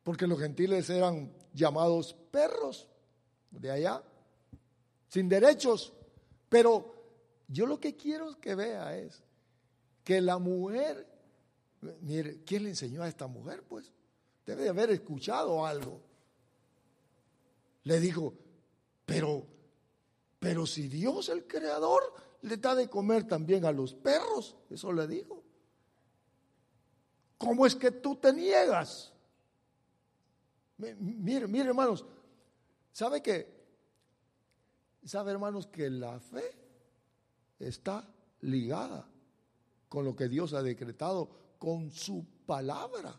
[0.03, 2.89] Porque los gentiles eran llamados perros
[3.51, 4.03] de allá,
[5.09, 5.93] sin derechos.
[6.49, 6.95] Pero
[7.47, 9.23] yo lo que quiero que vea es
[10.05, 11.07] que la mujer,
[12.01, 13.63] mire, ¿quién le enseñó a esta mujer?
[13.63, 13.93] Pues
[14.45, 16.01] debe de haber escuchado algo.
[17.85, 18.35] Le dijo,
[19.05, 19.47] pero,
[20.39, 22.03] pero si Dios el creador
[22.43, 25.43] le da de comer también a los perros, eso le dijo.
[27.39, 29.13] ¿Cómo es que tú te niegas?
[30.77, 32.05] Mire, mire hermanos,
[32.93, 33.59] ¿sabe que?
[35.05, 36.55] ¿Sabe hermanos que la fe
[37.59, 38.09] está
[38.41, 39.09] ligada
[39.89, 43.19] con lo que Dios ha decretado, con su palabra?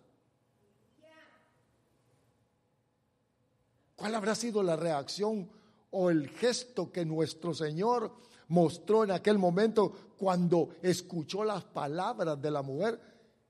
[4.00, 5.50] ¿Cuál habrá sido la reacción
[5.92, 8.16] o el gesto que nuestro Señor
[8.48, 12.98] mostró en aquel momento cuando escuchó las palabras de la mujer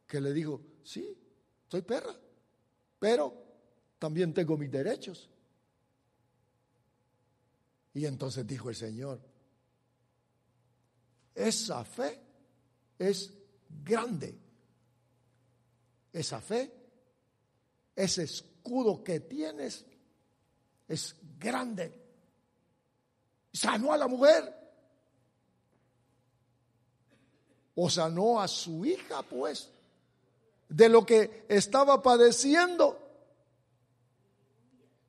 [0.08, 1.16] que le dijo, sí,
[1.68, 2.16] soy perra,
[2.98, 3.32] pero
[4.00, 5.30] también tengo mis derechos.
[7.94, 9.22] Y entonces dijo el Señor,
[11.36, 12.20] esa fe
[12.98, 13.32] es
[13.84, 14.36] grande.
[16.12, 16.74] Esa fe,
[17.96, 19.86] ese escudo que tienes
[20.90, 21.98] es grande.
[23.54, 24.54] Sanó a la mujer.
[27.76, 29.70] O sanó a su hija, pues,
[30.68, 33.00] de lo que estaba padeciendo.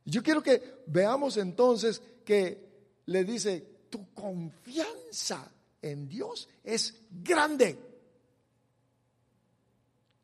[0.05, 2.71] Yo quiero que veamos entonces que
[3.07, 5.51] le dice, tu confianza
[5.83, 7.79] en Dios es grande.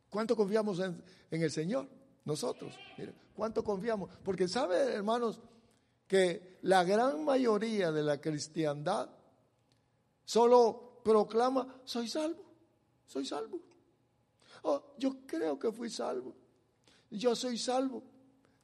[0.09, 1.89] ¿Cuánto confiamos en, el Señor?
[2.25, 2.75] Nosotros.
[3.37, 4.11] ¿Cuánto confiamos?
[4.25, 5.41] Porque sabe, hermanos,
[6.09, 9.11] que la gran mayoría de la cristiandad
[10.25, 12.43] solo proclama, soy salvo,
[13.07, 13.61] soy salvo.
[14.63, 16.35] Oh, yo creo que fui salvo.
[17.11, 18.03] Yo soy salvo.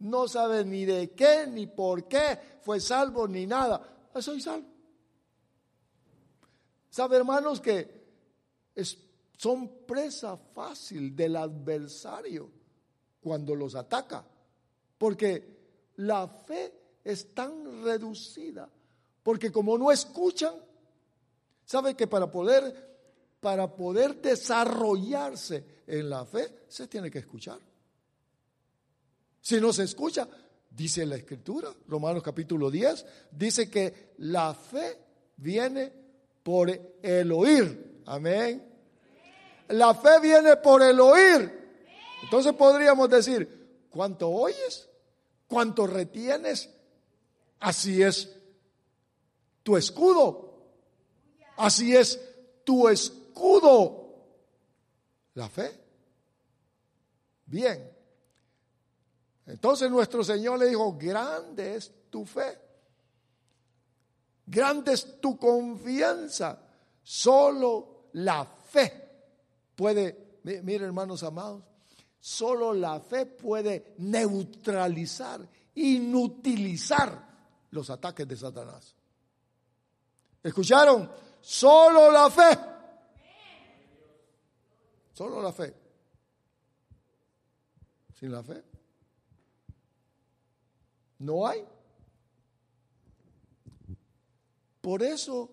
[0.00, 4.08] No sabe ni de qué, ni por qué fue salvo, ni nada.
[4.14, 4.66] Ah, soy salvo.
[6.90, 8.02] Sabe, hermanos, que
[9.36, 12.50] son presa fácil del adversario
[13.20, 14.26] cuando los ataca.
[15.02, 15.42] Porque
[15.96, 18.70] la fe es tan reducida,
[19.24, 20.54] porque como no escuchan,
[21.64, 22.92] sabe que para poder
[23.40, 27.58] para poder desarrollarse en la fe se tiene que escuchar.
[29.40, 30.28] Si no se escucha,
[30.70, 34.98] dice la escritura, Romanos capítulo 10, dice que la fe
[35.36, 35.92] viene
[36.44, 36.70] por
[37.02, 38.02] el oír.
[38.06, 38.70] Amén.
[39.70, 41.72] La fe viene por el oír.
[42.22, 44.90] Entonces podríamos decir, ¿cuánto oyes?
[45.52, 46.70] ¿Cuánto retienes?
[47.60, 48.34] Así es
[49.62, 50.62] tu escudo.
[51.58, 52.18] Así es
[52.64, 54.14] tu escudo.
[55.34, 55.78] La fe.
[57.44, 57.86] Bien.
[59.44, 62.58] Entonces nuestro Señor le dijo, grande es tu fe.
[64.46, 66.62] Grande es tu confianza.
[67.02, 69.02] Solo la fe
[69.76, 71.62] puede, mire hermanos amados,
[72.22, 75.40] solo la fe puede neutralizar,
[75.74, 78.94] inutilizar los ataques de Satanás.
[80.40, 81.10] ¿Escucharon?
[81.40, 82.58] Solo la fe.
[85.12, 85.74] Solo la fe.
[88.14, 88.62] Sin la fe.
[91.18, 91.64] No hay.
[94.80, 95.50] Por eso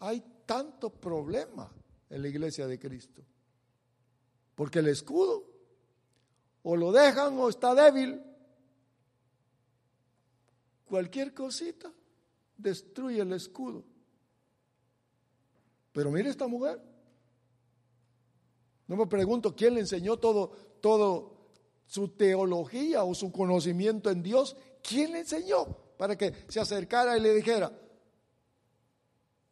[0.00, 1.72] hay tanto problema
[2.10, 3.22] en la iglesia de Cristo.
[4.54, 5.49] Porque el escudo
[6.62, 8.22] o lo dejan o está débil.
[10.84, 11.92] Cualquier cosita
[12.56, 13.84] destruye el escudo.
[15.92, 16.80] Pero mire esta mujer.
[18.86, 20.48] No me pregunto quién le enseñó todo,
[20.80, 21.40] todo
[21.86, 24.56] su teología o su conocimiento en Dios.
[24.82, 27.72] ¿Quién le enseñó para que se acercara y le dijera,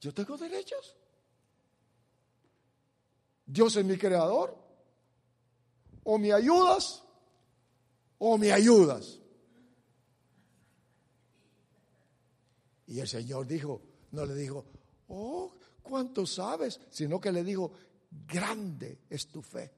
[0.01, 0.97] yo tengo derechos?
[3.47, 4.68] Dios es mi creador.
[6.11, 7.03] O me ayudas
[8.17, 9.21] o me ayudas.
[12.87, 14.65] Y el Señor dijo, no le dijo,
[15.09, 16.81] oh, ¿cuánto sabes?
[16.89, 17.73] Sino que le dijo,
[18.27, 19.71] grande es tu fe,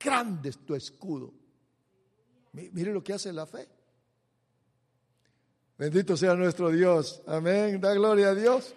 [0.00, 1.32] grande es tu escudo.
[2.54, 3.68] Mire lo que hace la fe.
[5.78, 7.22] Bendito sea nuestro Dios.
[7.24, 7.80] Amén.
[7.80, 8.74] Da gloria a Dios.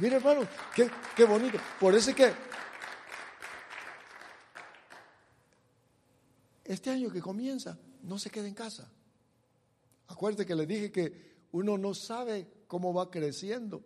[0.00, 1.58] Mire, hermano, qué, qué bonito.
[1.78, 2.32] Por eso es que
[6.64, 8.90] este año que comienza, no se quede en casa.
[10.08, 13.82] Acuérdate que le dije que uno no sabe cómo va creciendo.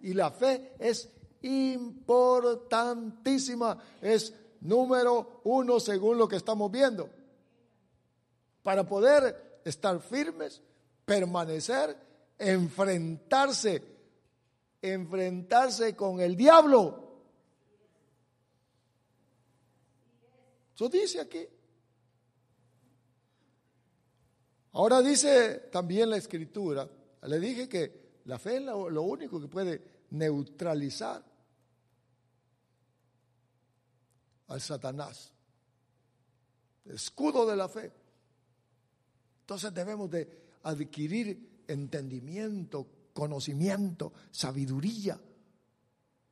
[0.00, 1.10] Y la fe es
[1.42, 7.10] importantísima, es número uno según lo que estamos viendo.
[8.62, 10.62] Para poder estar firmes,
[11.04, 11.96] permanecer,
[12.38, 13.82] enfrentarse,
[14.82, 17.08] enfrentarse con el diablo.
[20.74, 21.44] Eso dice aquí.
[24.72, 26.88] Ahora dice también la escritura,
[27.22, 31.24] le dije que la fe es lo, único que puede neutralizar
[34.48, 35.32] al Satanás.
[36.84, 37.92] Escudo de la fe.
[39.40, 45.18] Entonces debemos de adquirir entendimiento, conocimiento, sabiduría,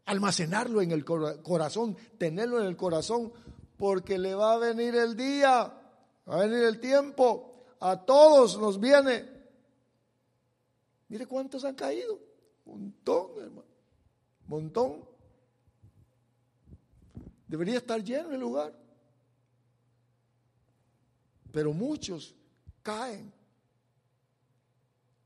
[0.05, 3.33] almacenarlo en el corazón, tenerlo en el corazón,
[3.79, 5.73] porque le va a venir el día,
[6.29, 9.29] va a venir el tiempo a todos nos viene.
[11.09, 12.19] Mire cuántos han caído.
[12.65, 13.69] Montón, hermano.
[14.47, 15.05] Montón.
[17.47, 18.75] Debería estar lleno el lugar.
[21.53, 22.35] Pero muchos
[22.83, 23.33] caen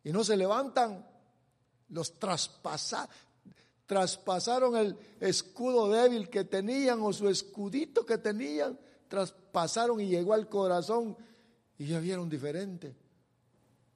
[0.05, 1.07] y no se levantan.
[1.89, 3.13] Los traspasaron,
[3.87, 10.49] traspasaron el escudo débil que tenían o su escudito que tenían, traspasaron y llegó al
[10.49, 11.17] corazón
[11.81, 12.95] y ya vieron diferente.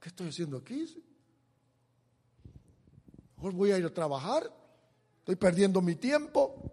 [0.01, 1.05] ¿Qué estoy haciendo aquí?
[3.43, 4.51] Hoy voy a ir a trabajar.
[5.19, 6.73] Estoy perdiendo mi tiempo.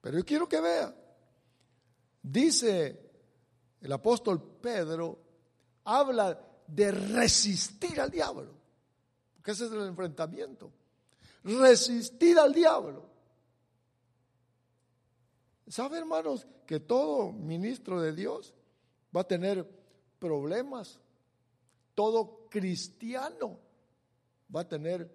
[0.00, 0.96] Pero yo quiero que vea.
[2.22, 3.10] Dice
[3.82, 5.18] el apóstol Pedro,
[5.84, 8.54] habla de resistir al diablo.
[9.34, 10.72] Porque ese es el enfrentamiento.
[11.44, 13.04] Resistir al diablo.
[15.68, 18.54] ¿Sabe, hermanos, que todo ministro de Dios
[19.14, 19.66] va a tener
[20.18, 20.98] problemas.
[21.94, 23.60] Todo cristiano
[24.54, 25.10] va a tener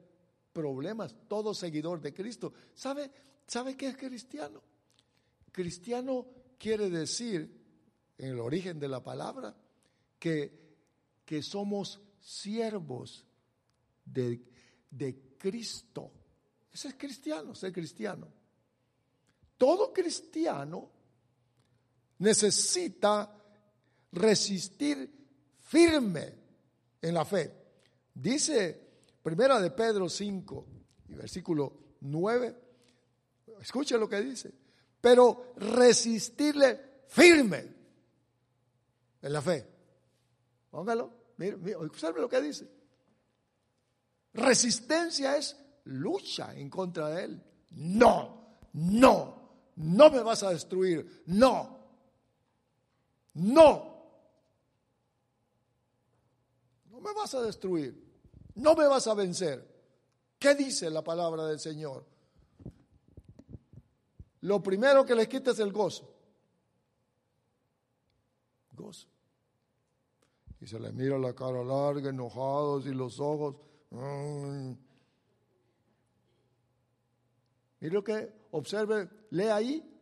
[0.53, 1.15] problemas.
[1.27, 2.53] Todo seguidor de Cristo.
[2.73, 3.11] ¿Sabe,
[3.45, 4.61] ¿Sabe qué es cristiano?
[5.51, 6.25] Cristiano
[6.57, 7.65] quiere decir,
[8.17, 9.55] en el origen de la palabra,
[10.19, 10.51] que,
[11.25, 13.25] que somos siervos
[14.05, 14.43] de,
[14.89, 16.11] de Cristo.
[16.71, 18.27] Ese es cristiano, ser cristiano.
[19.57, 20.91] Todo cristiano
[22.19, 23.36] necesita
[24.11, 25.09] resistir
[25.59, 26.33] firme
[27.01, 27.53] en la fe.
[28.13, 28.87] Dice
[29.21, 30.67] Primera de Pedro 5
[31.09, 32.55] y versículo 9.
[33.61, 34.53] Escuche lo que dice.
[35.01, 37.75] Pero resistirle firme
[39.21, 39.67] en la fe.
[40.69, 41.13] Póngalo.
[41.37, 42.67] Mire, observe lo que dice.
[44.33, 47.43] Resistencia es lucha en contra de él.
[47.71, 51.23] No, no, no me vas a destruir.
[51.25, 51.79] No,
[53.33, 53.96] no.
[56.97, 57.95] No me vas a destruir.
[58.55, 59.63] No me vas a vencer.
[60.39, 62.03] ¿Qué dice la palabra del Señor?
[64.41, 66.11] Lo primero que les quita es el gozo.
[68.71, 69.07] Gozo.
[70.59, 73.55] Y se le mira la cara larga, enojados y los ojos.
[73.91, 74.71] Mm.
[77.79, 79.93] Mire lo que observe, lee ahí.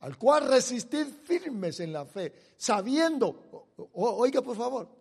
[0.00, 4.97] Al cual resistir firmes en la fe, sabiendo, oiga por favor,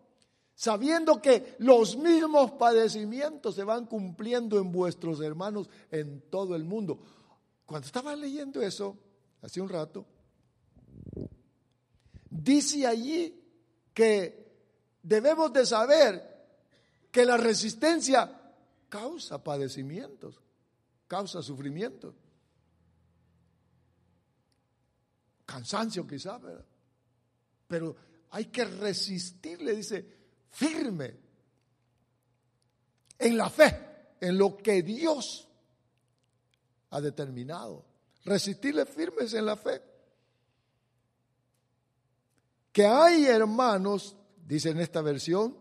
[0.58, 7.00] sabiendo que los mismos padecimientos se van cumpliendo en vuestros hermanos en todo el mundo.
[7.64, 8.98] Cuando estaba leyendo eso,
[9.44, 10.04] hace un rato,
[12.28, 13.40] dice allí
[13.94, 14.52] que
[15.04, 16.48] debemos de saber
[17.12, 18.56] que la resistencia
[18.90, 20.42] causa padecimientos,
[21.08, 22.16] causa sufrimiento,
[25.46, 26.66] cansancio quizá, ¿verdad?
[27.68, 27.96] Pero
[28.32, 30.17] hay que resistirle, dice,
[30.52, 31.16] firme
[33.20, 35.48] en la fe, en lo que Dios
[36.92, 37.86] ha determinado.
[38.24, 39.82] Resistirle firmes en la fe.
[42.72, 45.58] Que hay hermanos, dice en esta versión,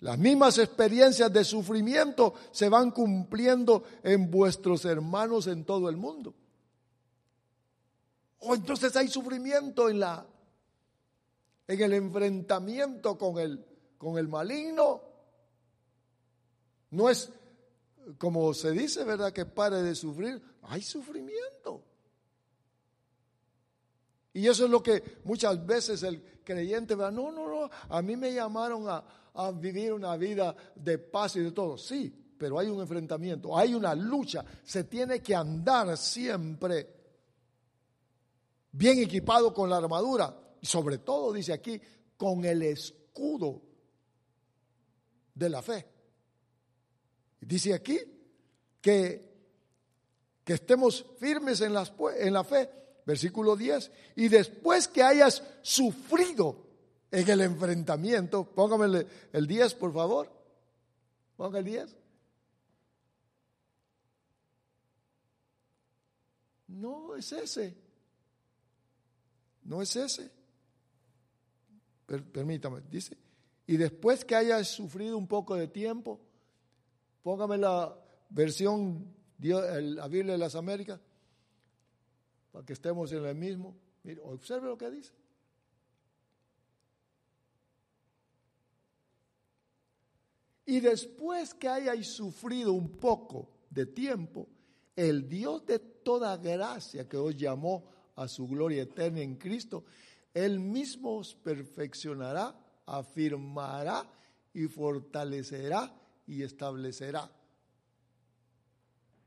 [0.00, 6.34] las mismas experiencias de sufrimiento se van cumpliendo en vuestros hermanos en todo el mundo.
[8.40, 10.26] O entonces hay sufrimiento en la
[11.68, 13.64] en el enfrentamiento con el
[14.02, 15.00] con el maligno.
[16.90, 17.30] No es
[18.18, 19.32] como se dice, ¿verdad?
[19.32, 20.42] Que pare de sufrir.
[20.62, 21.84] Hay sufrimiento.
[24.32, 28.16] Y eso es lo que muchas veces el creyente va, no, no, no, a mí
[28.16, 31.78] me llamaron a, a vivir una vida de paz y de todo.
[31.78, 36.88] Sí, pero hay un enfrentamiento, hay una lucha, se tiene que andar siempre
[38.72, 41.80] bien equipado con la armadura y sobre todo, dice aquí,
[42.16, 43.71] con el escudo
[45.34, 45.86] de la fe.
[47.40, 47.98] Dice aquí
[48.80, 49.32] que,
[50.44, 52.70] que estemos firmes en, las, en la fe,
[53.04, 56.66] versículo 10, y después que hayas sufrido
[57.10, 60.32] en el enfrentamiento, póngame el, 10 por favor,
[61.36, 61.96] ponga el 10.
[66.68, 67.76] No es ese.
[69.64, 70.30] No es ese.
[72.06, 73.16] permítame, dice,
[73.72, 76.20] y después que hayas sufrido un poco de tiempo,
[77.22, 77.98] póngame la
[78.28, 81.00] versión, la Biblia de las Américas,
[82.50, 83.74] para que estemos en el mismo.
[84.02, 85.14] Mire, observe lo que dice.
[90.66, 94.48] Y después que hayáis sufrido un poco de tiempo,
[94.94, 99.86] el Dios de toda gracia que os llamó a su gloria eterna en Cristo,
[100.34, 104.06] Él mismo os perfeccionará, afirmará
[104.54, 105.92] y fortalecerá
[106.26, 107.30] y establecerá.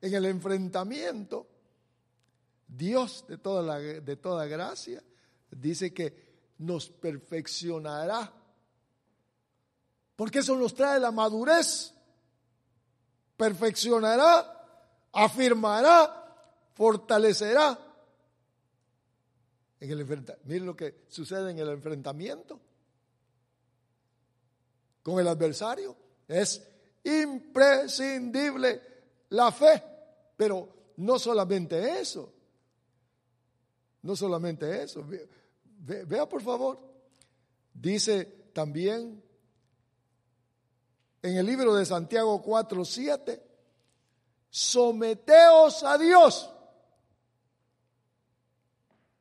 [0.01, 1.47] En el enfrentamiento,
[2.67, 5.01] Dios de toda, la, de toda gracia
[5.51, 6.25] dice que
[6.59, 8.31] nos perfeccionará,
[10.15, 11.93] porque eso nos trae la madurez,
[13.35, 17.79] perfeccionará, afirmará, fortalecerá.
[19.79, 20.05] En el
[20.45, 22.59] miren lo que sucede en el enfrentamiento
[25.05, 25.95] con el adversario.
[26.27, 26.67] Es
[27.03, 28.81] imprescindible
[29.29, 29.83] la fe.
[30.35, 32.33] Pero no solamente eso.
[34.01, 35.05] No solamente eso.
[35.77, 36.79] Vea por favor.
[37.71, 39.23] Dice también
[41.21, 43.43] en el libro de Santiago 4, 7.
[44.49, 46.49] Someteos a Dios.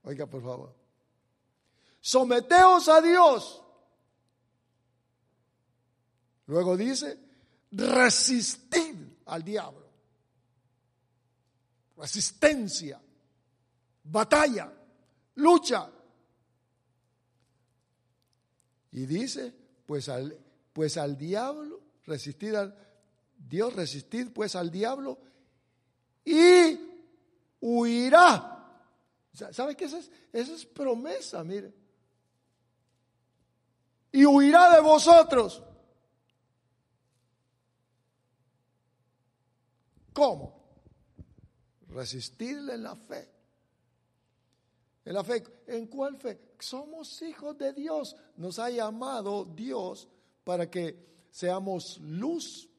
[0.05, 0.74] Oiga, por favor.
[2.01, 3.64] Someteos a Dios
[6.47, 7.18] Luego dice,
[7.72, 9.84] resistir al diablo.
[11.97, 13.01] Resistencia,
[14.05, 14.72] batalla,
[15.36, 15.90] lucha.
[18.92, 19.55] Y dice,
[19.86, 20.38] pues al,
[20.72, 22.76] pues al diablo, resistir al
[23.36, 25.18] Dios, resistir pues al diablo
[26.24, 26.78] y
[27.61, 28.51] huirá.
[29.32, 30.11] ¿Sabe qué es?
[30.32, 31.74] Eso es promesa, mire.
[34.12, 35.62] Y huirá de vosotros.
[40.15, 40.65] ¿Cómo?
[41.89, 43.29] Resistirle en la fe.
[45.05, 46.55] En la fe, ¿en cuál fe?
[46.59, 48.17] Somos hijos de Dios.
[48.37, 50.09] Nos ha llamado Dios
[50.45, 52.71] para que seamos luz,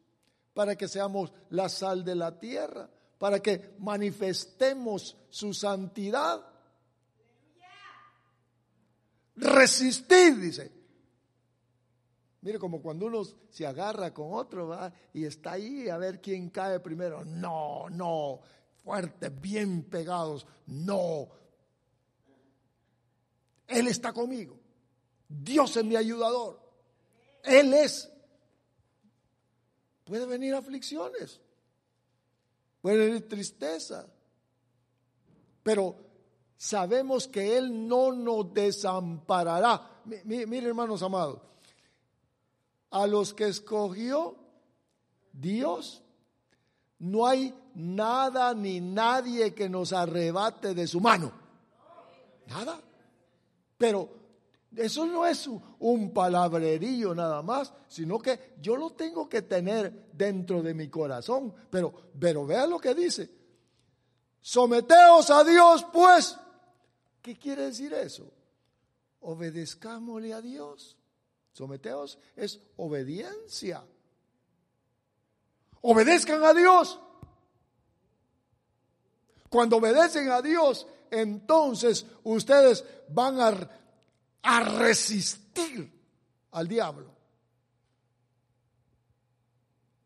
[0.54, 6.44] para que seamos la sal de la tierra, para que manifestemos su santidad.
[9.36, 10.72] Resistir, dice.
[12.46, 14.94] Mire, como cuando uno se agarra con otro ¿va?
[15.16, 17.26] y está ahí a ver quién cae primero.
[17.26, 18.40] No, no,
[18.84, 20.46] fuertes, bien pegados.
[20.68, 21.28] No.
[23.66, 24.60] Él está conmigo.
[25.28, 26.62] Dios es mi ayudador.
[27.44, 28.12] Él es.
[30.04, 31.42] Puede venir aflicciones.
[32.80, 34.06] Puede venir tristeza.
[35.64, 35.96] Pero
[36.56, 40.04] sabemos que Él no nos desamparará.
[40.26, 41.55] Mire, hermanos amados
[42.96, 44.38] a los que escogió
[45.34, 46.02] Dios,
[47.00, 51.30] no hay nada ni nadie que nos arrebate de su mano.
[52.48, 52.80] Nada.
[53.78, 54.10] Pero
[54.78, 60.64] eso no es un palabrerío nada más, sino que yo lo tengo que tener dentro
[60.64, 61.54] de mi corazón.
[61.70, 63.30] Pero, pero vea lo que dice.
[64.40, 66.38] Someteos a Dios, pues.
[67.22, 68.32] ¿Qué quiere decir eso?
[69.20, 70.96] Obedezcámosle a Dios.
[71.56, 73.82] Someteos es obediencia.
[75.80, 77.00] Obedezcan a Dios.
[79.50, 85.90] Cuando obedecen a Dios, entonces ustedes van a, resistir
[86.52, 87.16] al diablo.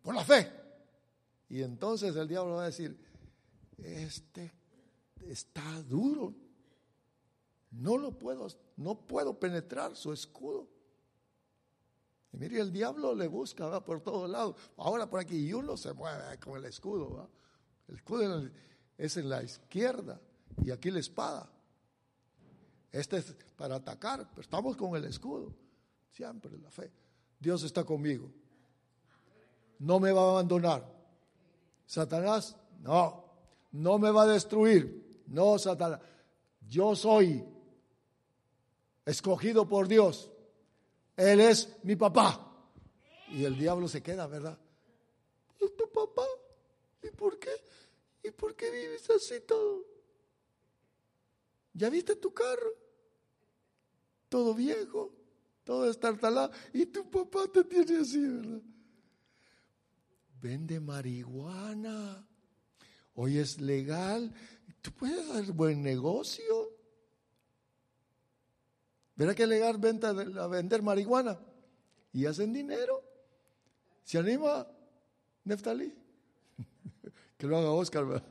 [0.04, 0.52] Por la fe.
[1.50, 2.96] Y entonces el diablo va a decir,
[3.76, 4.54] este
[5.28, 6.32] está duro.
[7.72, 8.48] No lo puedo,
[8.78, 10.79] no puedo penetrar su escudo.
[12.32, 14.56] Y mire, el diablo le busca por todos lados.
[14.78, 17.16] Ahora por aquí, y uno se mueve con el escudo.
[17.16, 17.30] ¿va?
[17.88, 18.50] El escudo
[18.98, 20.20] es en la izquierda
[20.64, 21.50] y aquí la espada.
[22.92, 25.54] Este es para atacar, pero estamos con el escudo.
[26.12, 26.92] Siempre la fe.
[27.40, 28.32] Dios está conmigo.
[29.80, 30.86] No me va a abandonar.
[31.86, 33.26] Satanás, no.
[33.72, 35.24] No me va a destruir.
[35.28, 36.02] No, Satanás.
[36.68, 37.44] Yo soy
[39.06, 40.29] escogido por Dios.
[41.20, 42.46] Él es mi papá.
[43.28, 44.58] Y el diablo se queda, ¿verdad?
[45.60, 46.26] ¿Es tu papá?
[47.04, 47.52] ¿Y por qué?
[48.24, 49.86] ¿Y por qué vives así todo?
[51.74, 52.74] ¿Ya viste tu carro?
[54.30, 55.14] Todo viejo,
[55.66, 56.52] todo estartalado.
[56.72, 58.62] Y tu papá te tiene así, ¿verdad?
[60.42, 62.26] Vende marihuana.
[63.16, 64.34] Hoy es legal.
[64.82, 66.79] Tú puedes hacer buen negocio.
[69.20, 71.38] ¿Verdad que legal venta, a vender marihuana?
[72.14, 73.04] Y hacen dinero.
[74.06, 74.66] ¿Se anima
[75.44, 75.94] Neftalí?
[77.38, 78.06] que lo haga Oscar.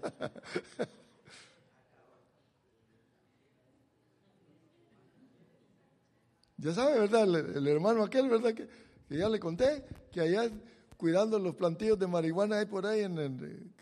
[6.56, 7.24] ya sabe, ¿verdad?
[7.24, 8.54] El, hermano aquel, ¿verdad?
[8.54, 8.66] Que,
[9.10, 10.50] ya le conté, que allá
[10.96, 13.74] cuidando los plantillos de marihuana hay por ahí en, el,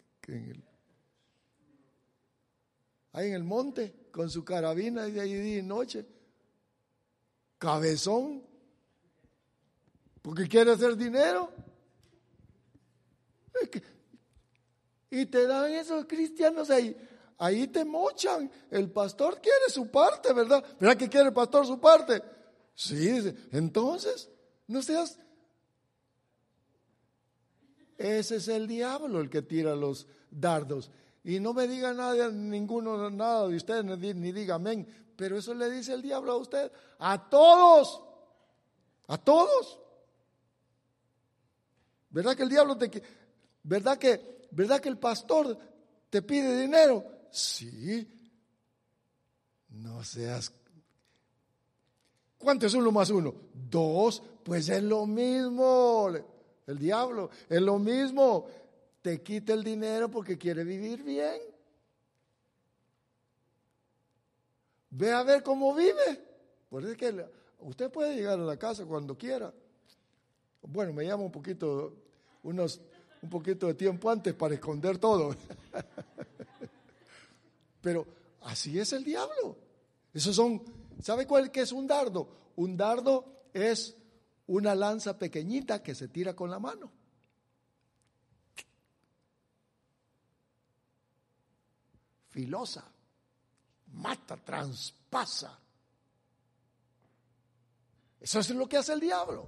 [3.12, 6.15] ahí en el monte, con su carabina de ahí día y noche
[7.58, 8.42] cabezón,
[10.22, 11.52] porque quiere hacer dinero.
[15.10, 16.96] Y te dan esos cristianos ahí,
[17.38, 18.50] ahí te mochan.
[18.70, 20.64] El pastor quiere su parte, ¿verdad?
[20.78, 22.22] ¿Verdad que quiere el pastor su parte?
[22.74, 24.28] Sí, entonces,
[24.66, 25.18] no seas...
[27.96, 30.90] Ese es el diablo el que tira los dardos.
[31.24, 34.86] Y no me diga nada, ninguno, nada de ustedes, ni, ni diga amén,
[35.16, 38.02] pero eso le dice el diablo a usted, a todos,
[39.08, 39.80] a todos.
[42.10, 43.02] ¿Verdad que el diablo te
[43.62, 45.58] verdad que verdad que el pastor
[46.10, 47.04] te pide dinero?
[47.30, 48.12] Sí.
[49.68, 50.52] No seas
[52.38, 53.34] ¿Cuánto es uno más uno?
[53.52, 56.10] Dos, pues es lo mismo.
[56.66, 58.46] El diablo es lo mismo.
[59.02, 61.40] Te quita el dinero porque quiere vivir bien.
[64.96, 66.24] Ve a ver cómo vive.
[66.70, 66.96] Por eso
[67.60, 69.52] usted puede llegar a la casa cuando quiera.
[70.62, 71.92] Bueno, me llama un poquito,
[72.42, 72.80] unos,
[73.20, 75.36] un poquito de tiempo antes para esconder todo.
[77.82, 78.06] Pero
[78.40, 79.58] así es el diablo.
[80.14, 80.62] Esos son,
[81.02, 82.52] ¿sabe cuál es un dardo?
[82.56, 83.94] Un dardo es
[84.46, 86.90] una lanza pequeñita que se tira con la mano.
[92.30, 92.95] Filosa
[93.96, 95.58] mata, traspasa.
[98.20, 99.46] Eso es lo que hace el diablo.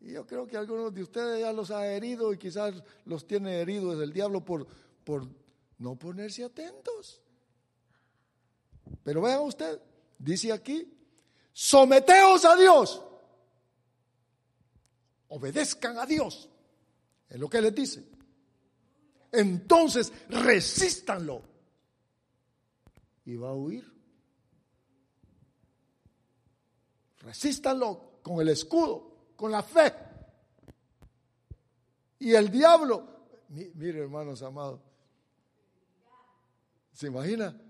[0.00, 2.74] Y yo creo que algunos de ustedes ya los ha herido y quizás
[3.04, 4.66] los tiene heridos el diablo por,
[5.04, 5.28] por
[5.78, 7.20] no ponerse atentos.
[9.04, 9.80] Pero vean usted,
[10.18, 10.92] dice aquí,
[11.52, 13.02] someteos a Dios,
[15.28, 16.48] obedezcan a Dios,
[17.28, 18.04] es lo que les dice.
[19.30, 21.51] Entonces resístanlo
[23.24, 23.84] y va a huir.
[27.20, 29.92] Resístanlo con el escudo, con la fe.
[32.18, 33.06] Y el diablo,
[33.48, 34.80] mire hermanos amados,
[36.92, 37.60] ¿se imagina?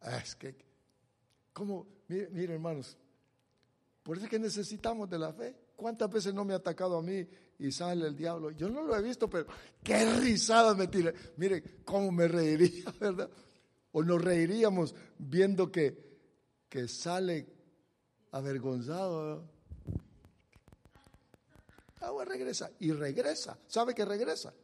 [0.00, 0.56] Ah, es que,
[1.52, 2.96] como, mire, hermanos,
[4.02, 5.54] por eso es que necesitamos de la fe.
[5.76, 7.26] ¿Cuántas veces no me ha atacado a mí
[7.58, 8.50] y sale el diablo?
[8.50, 9.46] Yo no lo he visto, pero
[9.82, 11.12] qué risada me tira.
[11.36, 13.30] Mire, cómo me reiría, ¿verdad?
[13.92, 16.18] O nos reiríamos viendo que,
[16.68, 17.46] que sale
[18.32, 19.44] avergonzado.
[22.00, 23.58] Ahora regresa y regresa.
[23.66, 24.54] ¿Sabe que regresa?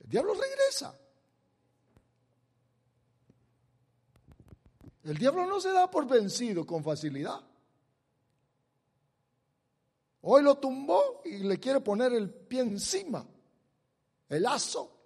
[0.00, 0.98] El diablo regresa.
[5.04, 7.40] El diablo no se da por vencido con facilidad.
[10.22, 13.26] Hoy lo tumbó y le quiere poner el pie encima,
[14.28, 14.98] el lazo.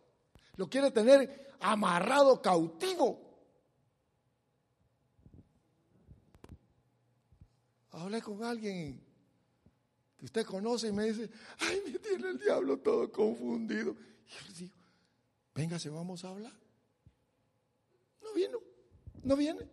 [0.56, 3.18] Lo quiere tener amarrado, cautivo.
[7.90, 9.00] Hablé con alguien
[10.18, 13.92] que usted conoce y me dice, ay, me tiene el diablo todo confundido.
[14.26, 14.74] Y yo le digo,
[15.54, 16.52] véngase, vamos a hablar.
[18.22, 18.58] No vino,
[19.22, 19.66] no viene.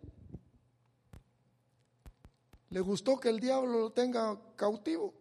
[2.70, 5.12] Le gustó que el diablo lo tenga cautivo.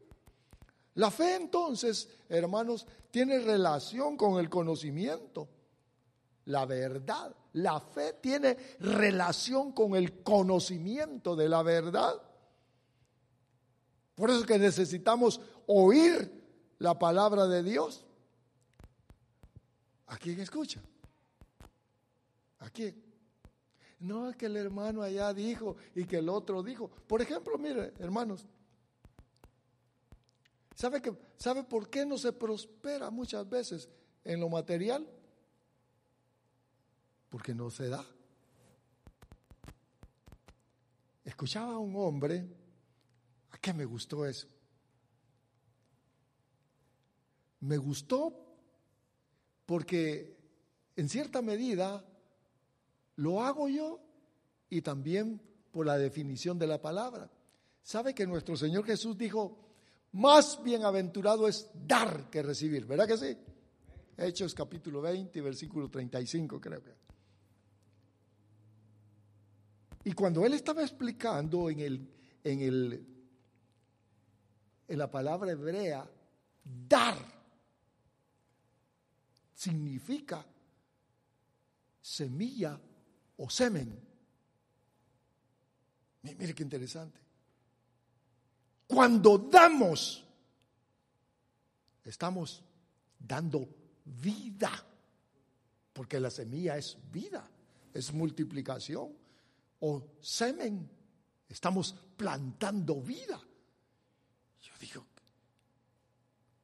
[0.93, 5.49] La fe entonces, hermanos, tiene relación con el conocimiento,
[6.45, 7.35] la verdad.
[7.53, 12.21] La fe tiene relación con el conocimiento de la verdad.
[14.15, 16.41] Por eso es que necesitamos oír
[16.79, 18.05] la palabra de Dios.
[20.07, 20.81] ¿A quién escucha?
[22.59, 23.11] ¿A quién?
[23.99, 26.89] No es que el hermano allá dijo y que el otro dijo.
[26.89, 28.45] Por ejemplo, mire, hermanos,
[30.75, 33.89] ¿sabe, que, ¿sabe por qué no se prospera muchas veces
[34.23, 35.07] en lo material?
[37.31, 38.05] Porque no se da.
[41.25, 42.61] Escuchaba a un hombre
[43.61, 44.47] qué me gustó eso?
[47.61, 48.33] Me gustó
[49.67, 50.35] porque
[50.95, 52.03] en cierta medida
[53.17, 53.99] lo hago yo
[54.69, 55.39] y también
[55.71, 57.29] por la definición de la palabra.
[57.83, 59.59] ¿Sabe que nuestro Señor Jesús dijo,
[60.13, 62.85] más bienaventurado es dar que recibir?
[62.85, 63.37] ¿Verdad que sí?
[64.17, 67.10] Hechos capítulo 20, versículo 35 creo que.
[70.03, 72.09] Y cuando él estaba explicando en el,
[72.43, 73.11] en el
[74.91, 76.05] en la palabra hebrea,
[76.65, 77.17] dar
[79.53, 80.45] significa
[82.01, 82.77] semilla
[83.37, 83.97] o semen.
[86.23, 87.21] Mire qué interesante.
[88.85, 90.25] Cuando damos,
[92.03, 92.61] estamos
[93.17, 93.69] dando
[94.03, 94.71] vida,
[95.93, 97.49] porque la semilla es vida,
[97.93, 99.20] es multiplicación,
[99.81, 100.89] o semen,
[101.47, 103.39] estamos plantando vida.
[104.79, 105.05] Dijo,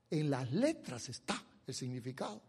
[0.10, 2.42] en las letras está el significado.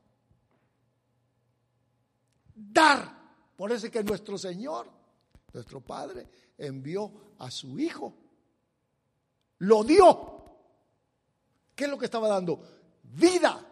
[2.55, 3.19] Dar.
[3.55, 4.89] Por eso es que nuestro Señor,
[5.53, 8.15] nuestro Padre, envió a su Hijo.
[9.59, 10.45] Lo dio.
[11.75, 12.63] ¿Qué es lo que estaba dando?
[13.03, 13.65] Vida.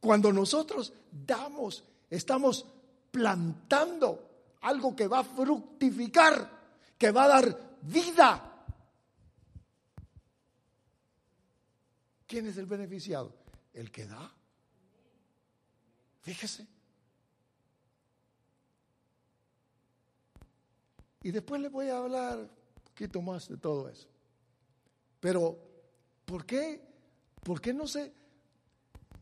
[0.00, 2.66] Cuando nosotros damos, estamos
[3.10, 4.25] plantando
[4.66, 6.50] algo que va a fructificar,
[6.98, 8.64] que va a dar vida.
[12.26, 13.32] ¿Quién es el beneficiado?
[13.72, 14.32] El que da.
[16.22, 16.66] Fíjese.
[21.22, 24.08] Y después le voy a hablar un poquito más de todo eso.
[25.20, 25.58] Pero,
[26.24, 26.82] ¿por qué?
[27.42, 28.12] ¿Por qué no se,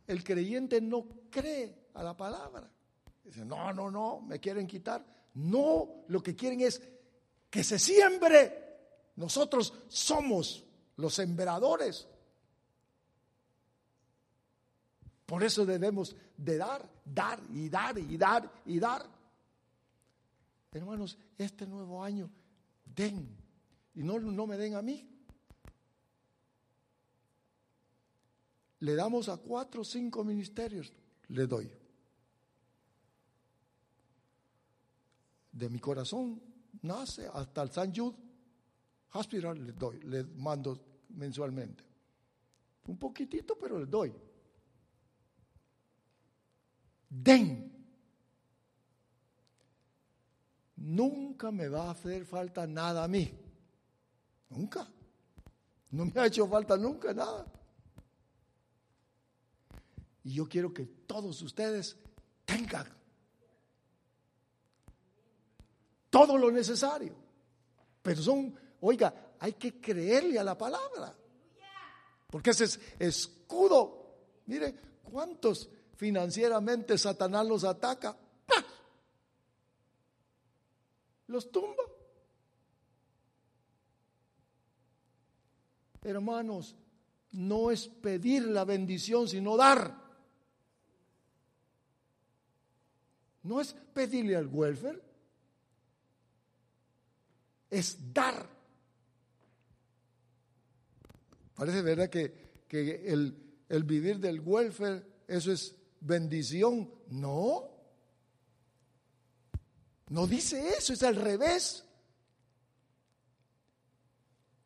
[0.06, 2.70] el creyente no cree a la palabra?
[3.22, 5.13] Dice, no, no, no, me quieren quitar.
[5.34, 6.80] No, lo que quieren es
[7.50, 8.62] que se siembre.
[9.16, 10.64] Nosotros somos
[10.96, 12.06] los sembradores.
[15.26, 19.06] Por eso debemos de dar, dar y dar y dar y dar.
[20.72, 22.30] Hermanos, este nuevo año,
[22.84, 23.36] den.
[23.94, 25.08] Y no, no me den a mí.
[28.80, 30.92] Le damos a cuatro o cinco ministerios,
[31.28, 31.72] le doy.
[35.54, 36.42] De mi corazón
[36.82, 38.16] nace hasta el San Jude.
[39.12, 40.76] Hospital les doy, les mando
[41.10, 41.84] mensualmente.
[42.86, 44.12] Un poquitito, pero les doy.
[47.08, 47.72] Den.
[50.76, 53.30] Nunca me va a hacer falta nada a mí.
[54.50, 54.90] Nunca.
[55.92, 57.46] No me ha hecho falta nunca nada.
[60.24, 61.96] Y yo quiero que todos ustedes
[62.44, 63.03] tengan
[66.14, 67.12] todo lo necesario.
[68.00, 71.12] Pero son, oiga, hay que creerle a la palabra.
[72.30, 74.14] Porque ese es escudo.
[74.46, 78.16] Mire, ¿cuántos financieramente Satanás los ataca?
[81.26, 81.82] Los tumba.
[86.02, 86.76] Hermanos,
[87.32, 90.00] no es pedir la bendición, sino dar.
[93.42, 95.02] No es pedirle al welfare,
[97.74, 98.48] es dar.
[101.54, 103.36] Parece verdad que, que el,
[103.68, 106.88] el vivir del welfare, eso es bendición.
[107.08, 107.68] No.
[110.08, 111.84] No dice eso, es al revés.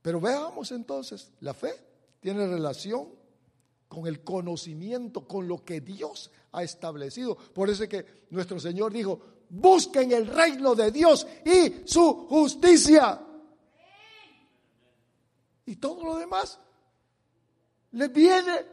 [0.03, 1.73] Pero veamos entonces, la fe
[2.21, 3.09] tiene relación
[3.89, 7.37] con el conocimiento, con lo que Dios ha establecido.
[7.37, 9.21] Por eso es que nuestro Señor dijo,
[9.51, 13.21] busquen el reino de Dios y su justicia.
[15.67, 16.59] Y todo lo demás
[17.93, 18.67] les viene.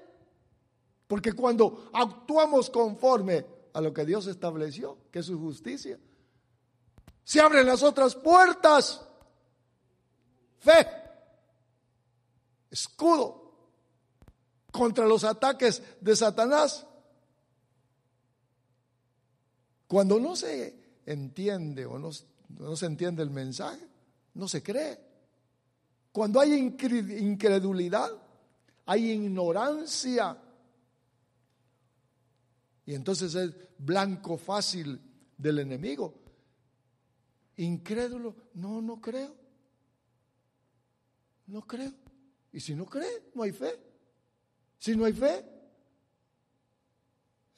[1.08, 6.00] Porque cuando actuamos conforme a lo que Dios estableció, que es su justicia,
[7.24, 9.02] se abren las otras puertas.
[10.60, 10.88] Fe,
[12.72, 13.46] escudo
[14.72, 16.86] contra los ataques de Satanás.
[19.88, 23.88] Cuando no se entiende o no, se entiende el mensaje,
[24.34, 25.00] no se cree.
[26.12, 28.10] Cuando hay incredulidad,
[28.86, 30.38] hay ignorancia.
[32.86, 35.00] Y entonces es blanco fácil
[35.38, 36.14] del enemigo.
[37.58, 39.36] Incrédulo, no, no creo.
[41.48, 41.94] No creo.
[42.52, 43.80] Y si no cree, no hay fe.
[44.78, 45.46] Si no hay fe,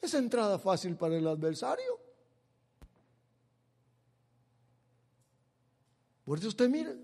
[0.00, 2.07] es entrada fácil para el adversario.
[6.28, 6.94] Por eso usted mire,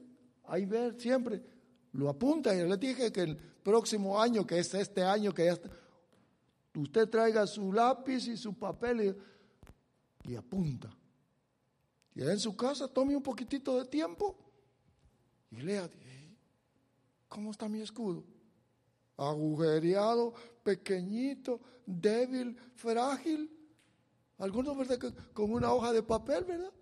[0.44, 1.42] ahí ve siempre,
[1.92, 2.54] lo apunta.
[2.54, 5.58] Y le dije que el próximo año, que es este año, que ya
[6.74, 9.16] usted traiga su lápiz y su papel
[10.26, 10.94] y, y apunta.
[12.14, 14.36] Y en su casa tome un poquitito de tiempo
[15.50, 15.90] y lea,
[17.26, 18.24] ¿cómo está mi escudo?
[19.16, 23.50] agujereado, pequeñito, débil, frágil.
[24.36, 25.14] Algunos, ¿verdad?
[25.32, 26.72] Con una hoja de papel, ¿verdad?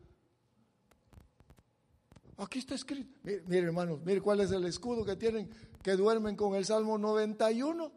[2.42, 3.20] Aquí está escrito.
[3.22, 5.48] Mire, hermanos, mire cuál es el escudo que tienen
[5.80, 7.92] que duermen con el Salmo 91.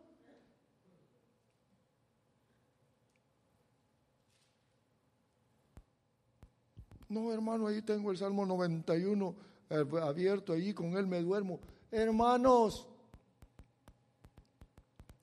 [7.10, 9.36] No, hermano, ahí tengo el Salmo 91
[9.72, 11.60] eh, abierto, allí con él me duermo.
[11.89, 12.88] Hermanos,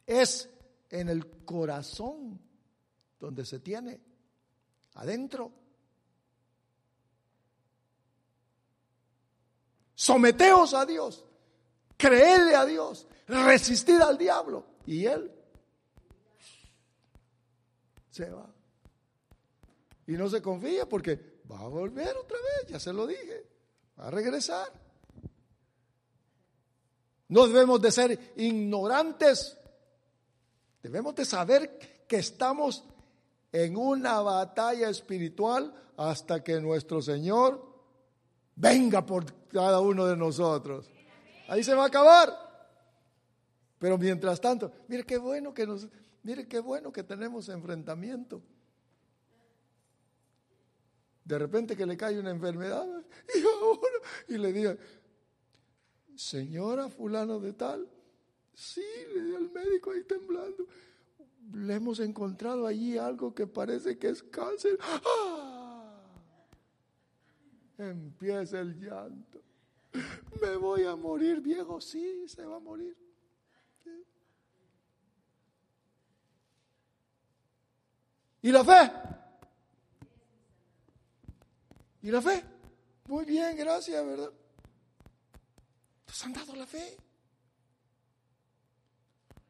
[0.04, 0.50] es
[0.90, 2.40] en el corazón
[3.20, 4.00] donde se tiene,
[4.94, 5.61] adentro.
[10.02, 11.24] Someteos a Dios,
[11.96, 14.66] creedle a Dios, resistir al diablo.
[14.84, 15.32] Y él
[18.10, 18.52] se va.
[20.08, 23.46] Y no se confía porque va a volver otra vez, ya se lo dije,
[23.96, 24.66] va a regresar.
[27.28, 29.56] No debemos de ser ignorantes
[30.82, 31.78] Debemos de saber
[32.08, 32.82] que estamos
[33.52, 37.71] en una batalla espiritual hasta que nuestro Señor
[38.62, 40.88] venga por cada uno de nosotros.
[41.48, 42.30] Ahí se va a acabar.
[43.80, 45.88] Pero mientras tanto, mire qué bueno que nos,
[46.22, 48.40] mire qué bueno que tenemos enfrentamiento.
[51.24, 52.86] De repente que le cae una enfermedad
[53.34, 53.98] y ahora
[54.28, 54.76] y le diga,
[56.14, 57.88] señora fulano de tal,
[58.54, 58.84] Sí,
[59.14, 60.66] le dio al médico ahí temblando.
[61.52, 64.78] Le hemos encontrado allí algo que parece que es cáncer.
[64.80, 65.61] ¡Ah!
[67.78, 69.42] Empieza el llanto.
[70.40, 71.80] Me voy a morir, viejo.
[71.80, 72.96] Sí, se va a morir.
[78.42, 78.92] ¿Y la fe?
[82.02, 82.44] ¿Y la fe?
[83.06, 84.32] Muy bien, gracias, ¿verdad?
[86.06, 86.96] Nos han dado la fe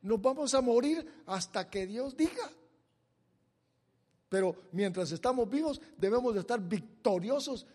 [0.03, 2.51] nos vamos a morir hasta que Dios diga.
[4.29, 7.67] Pero mientras estamos vivos debemos de estar victoriosos,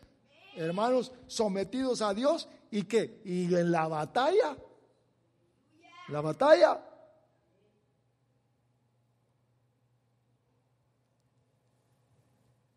[0.58, 3.22] hermanos, sometidos a Dios ¿Y qué?
[3.24, 4.58] ¿Y en la batalla?
[6.10, 6.84] La batalla.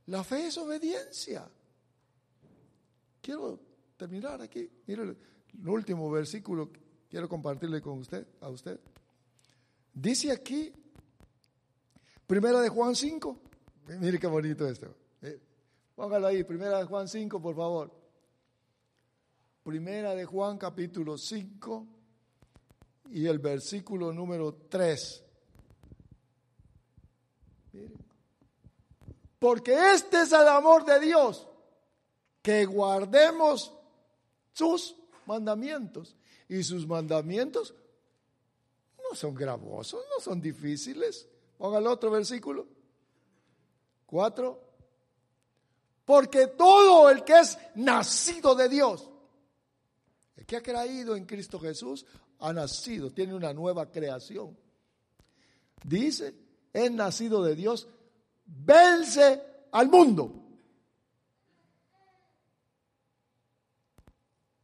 [0.06, 1.48] La fe es obediencia.
[3.20, 3.60] Quiero
[3.96, 4.68] terminar aquí.
[4.86, 8.80] Mire el último versículo que quiero compartirle con usted, a usted.
[9.92, 10.72] Dice aquí,
[12.26, 13.40] primera de Juan 5.
[14.00, 14.94] Mire qué bonito esto.
[16.00, 17.90] Póngalo ahí, primera de Juan 5, por favor.
[19.62, 21.86] Primera de Juan capítulo 5
[23.10, 25.24] y el versículo número 3.
[29.38, 31.46] Porque este es el amor de Dios,
[32.40, 33.70] que guardemos
[34.54, 34.96] sus
[35.26, 36.16] mandamientos.
[36.48, 37.74] Y sus mandamientos
[38.96, 41.28] no son gravosos, no son difíciles.
[41.58, 42.66] Ponga otro versículo.
[44.06, 44.69] Cuatro.
[46.10, 49.08] Porque todo el que es nacido de Dios,
[50.34, 52.04] el que ha creído en Cristo Jesús,
[52.40, 54.58] ha nacido, tiene una nueva creación.
[55.84, 56.34] Dice,
[56.72, 57.86] es nacido de Dios,
[58.44, 59.40] vence
[59.70, 60.34] al mundo.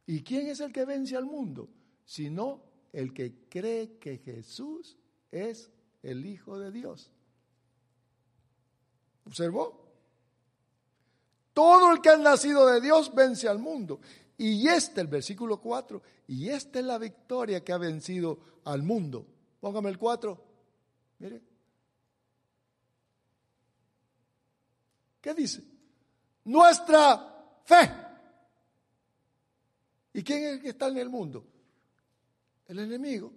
[0.05, 1.69] ¿Y quién es el que vence al mundo?
[2.03, 4.97] Sino el que cree que Jesús
[5.31, 5.71] es
[6.03, 7.09] el Hijo de Dios.
[9.23, 9.86] ¿Observó?
[11.57, 13.99] Todo el que ha nacido de Dios vence al mundo.
[14.37, 19.25] Y este, el versículo 4, y esta es la victoria que ha vencido al mundo.
[19.59, 20.43] Póngame el 4.
[21.17, 21.41] Mire.
[25.19, 25.63] ¿Qué dice?
[26.43, 27.91] Nuestra fe.
[30.13, 31.43] ¿Y quién es el que está en el mundo?
[32.67, 33.33] El enemigo.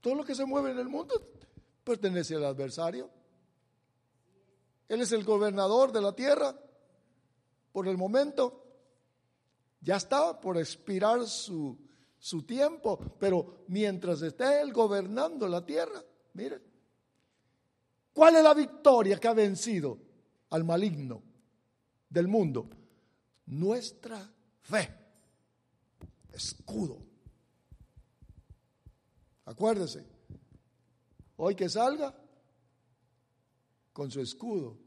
[0.00, 1.12] Todo lo que se mueve en el mundo
[1.84, 3.10] pertenece al adversario.
[4.88, 6.54] Él es el gobernador de la tierra
[7.72, 8.62] por el momento.
[9.80, 11.78] Ya está por expirar su,
[12.18, 16.02] su tiempo, pero mientras esté él gobernando la tierra,
[16.34, 16.60] mire,
[18.12, 19.98] ¿cuál es la victoria que ha vencido
[20.50, 21.22] al maligno
[22.08, 22.68] del mundo?
[23.46, 24.30] Nuestra
[24.60, 24.94] fe,
[26.32, 26.98] escudo.
[29.44, 30.06] Acuérdese,
[31.36, 32.14] hoy que salga
[33.92, 34.78] con su escudo,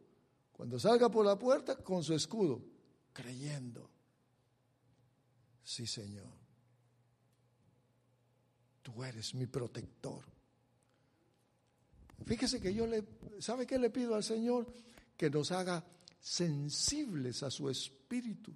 [0.52, 2.62] cuando salga por la puerta con su escudo,
[3.14, 3.90] creyendo.
[5.64, 6.32] Sí, Señor.
[8.82, 10.24] Tú eres mi protector.
[12.26, 13.04] Fíjese que yo le,
[13.40, 14.72] ¿sabe qué le pido al Señor?
[15.18, 15.84] Que nos haga
[16.20, 18.54] sensibles a su espíritu.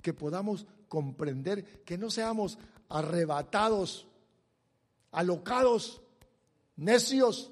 [0.00, 2.58] Que podamos comprender, que no seamos
[2.88, 4.06] arrebatados,
[5.10, 6.02] alocados,
[6.76, 7.51] necios.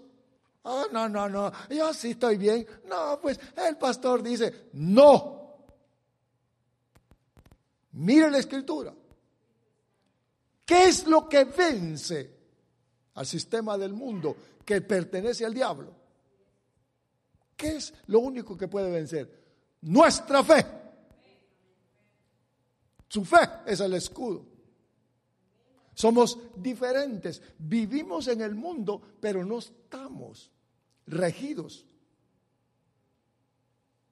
[0.64, 2.66] Ah, no, no, no, yo sí estoy bien.
[2.84, 5.66] No, pues el pastor dice, no.
[7.92, 8.94] Mire la escritura.
[10.64, 12.38] ¿Qué es lo que vence
[13.14, 15.92] al sistema del mundo que pertenece al diablo?
[17.56, 19.28] ¿Qué es lo único que puede vencer?
[19.82, 20.64] Nuestra fe.
[23.08, 24.49] Su fe es el escudo.
[26.00, 27.42] Somos diferentes.
[27.58, 30.50] Vivimos en el mundo, pero no estamos
[31.06, 31.84] regidos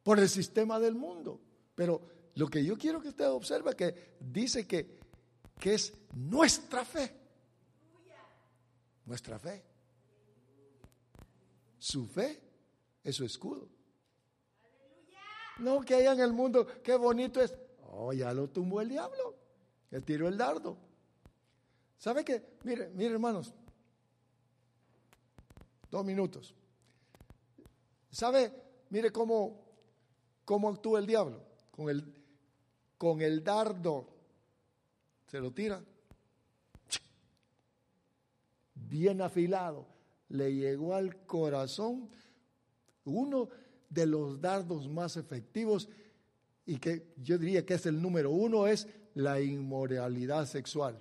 [0.03, 1.41] por el sistema del mundo.
[1.75, 2.03] Pero
[2.35, 4.99] lo que yo quiero que usted observe que dice que,
[5.59, 7.11] que es nuestra fe.
[9.07, 9.65] Nuestra fe.
[11.79, 12.39] Su fe
[13.03, 13.67] es su escudo.
[15.61, 17.55] No que haya en el mundo, qué bonito es.
[17.91, 19.37] Oh, ya lo tumbó el diablo.
[19.91, 20.88] Le tiró el dardo.
[21.99, 22.43] ¿Sabe qué?
[22.65, 23.53] Mire, mire hermanos.
[25.91, 26.55] Dos minutos.
[28.11, 28.53] ¿Sabe?
[28.91, 29.65] Mire cómo,
[30.45, 31.43] cómo actúa el diablo.
[31.71, 32.15] Con el,
[32.97, 34.09] con el dardo,
[35.27, 35.83] se lo tira,
[38.75, 39.87] bien afilado,
[40.29, 42.09] le llegó al corazón
[43.05, 43.49] uno
[43.89, 45.89] de los dardos más efectivos
[46.67, 51.01] y que yo diría que es el número uno, es la inmoralidad sexual.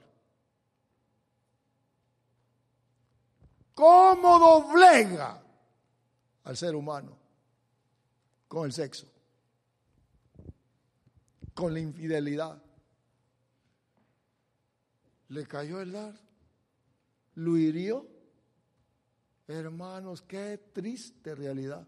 [3.78, 5.40] ¿Cómo doblega
[6.46, 7.16] al ser humano
[8.48, 9.08] con el sexo?
[11.58, 12.62] con la infidelidad.
[15.30, 16.14] Le cayó el dar,
[17.34, 18.08] lo hirió.
[19.48, 21.86] Hermanos, qué triste realidad.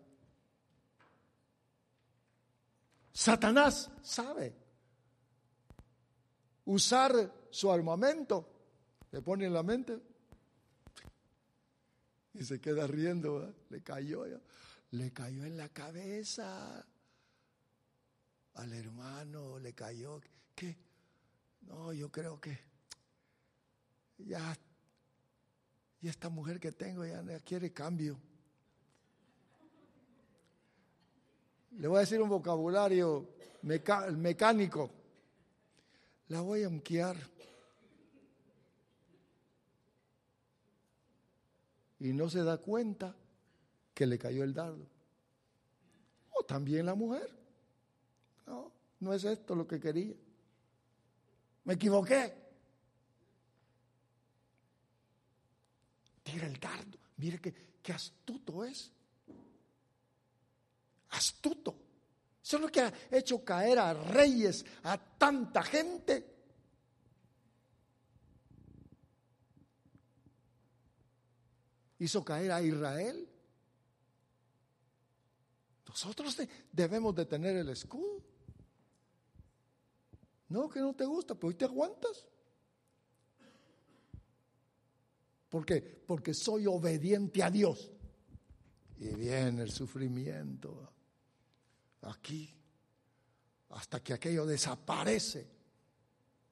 [3.14, 4.56] Satanás sabe
[6.66, 8.50] usar su armamento,
[9.12, 10.00] le pone en la mente
[12.40, 14.26] y se queda riendo, le cayó,
[14.92, 16.86] le cayó en la cabeza
[18.60, 20.20] al hermano le cayó,
[20.54, 20.78] qué?
[21.62, 22.58] No, yo creo que
[24.18, 24.58] ya,
[26.02, 28.20] y esta mujer que tengo ya, quiere cambio.
[31.72, 33.30] Le voy a decir un vocabulario
[33.62, 34.92] mecánico.
[36.28, 37.16] La voy a unquear.
[42.00, 43.16] Y no se da cuenta
[43.94, 44.88] que le cayó el dardo.
[46.32, 47.30] O también la mujer.
[48.48, 50.16] No, no es esto lo que quería.
[51.66, 52.34] Me equivoqué.
[56.24, 56.98] Tira el dardo.
[57.18, 58.92] Mire qué astuto es.
[61.10, 61.76] Astuto.
[62.42, 66.39] Eso es lo que ha hecho caer a reyes, a tanta gente.
[72.00, 73.28] Hizo caer a Israel.
[75.88, 76.38] Nosotros
[76.72, 78.24] debemos de tener el escudo.
[80.48, 82.26] No, que no te gusta, pero hoy te aguantas.
[85.50, 85.82] ¿Por qué?
[85.82, 87.92] Porque soy obediente a Dios.
[88.98, 90.92] Y viene el sufrimiento
[92.02, 92.56] aquí
[93.70, 95.48] hasta que aquello desaparece.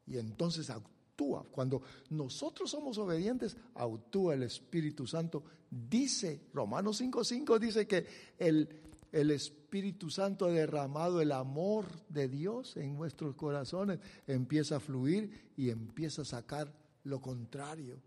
[0.06, 0.70] Y entonces
[1.18, 1.44] actúa.
[1.52, 5.44] Cuando nosotros somos obedientes, actúa el Espíritu Santo.
[5.70, 8.06] Dice, Romanos 5.5 dice que
[8.38, 8.70] el,
[9.12, 15.52] el Espíritu Santo ha derramado el amor de Dios en nuestros corazones, empieza a fluir
[15.58, 16.72] y empieza a sacar
[17.04, 18.00] lo contrario.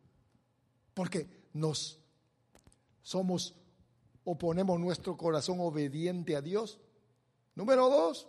[0.94, 1.98] Porque nos
[3.02, 3.56] somos
[4.22, 6.78] o ponemos nuestro corazón obediente a Dios.
[7.56, 8.28] Número dos,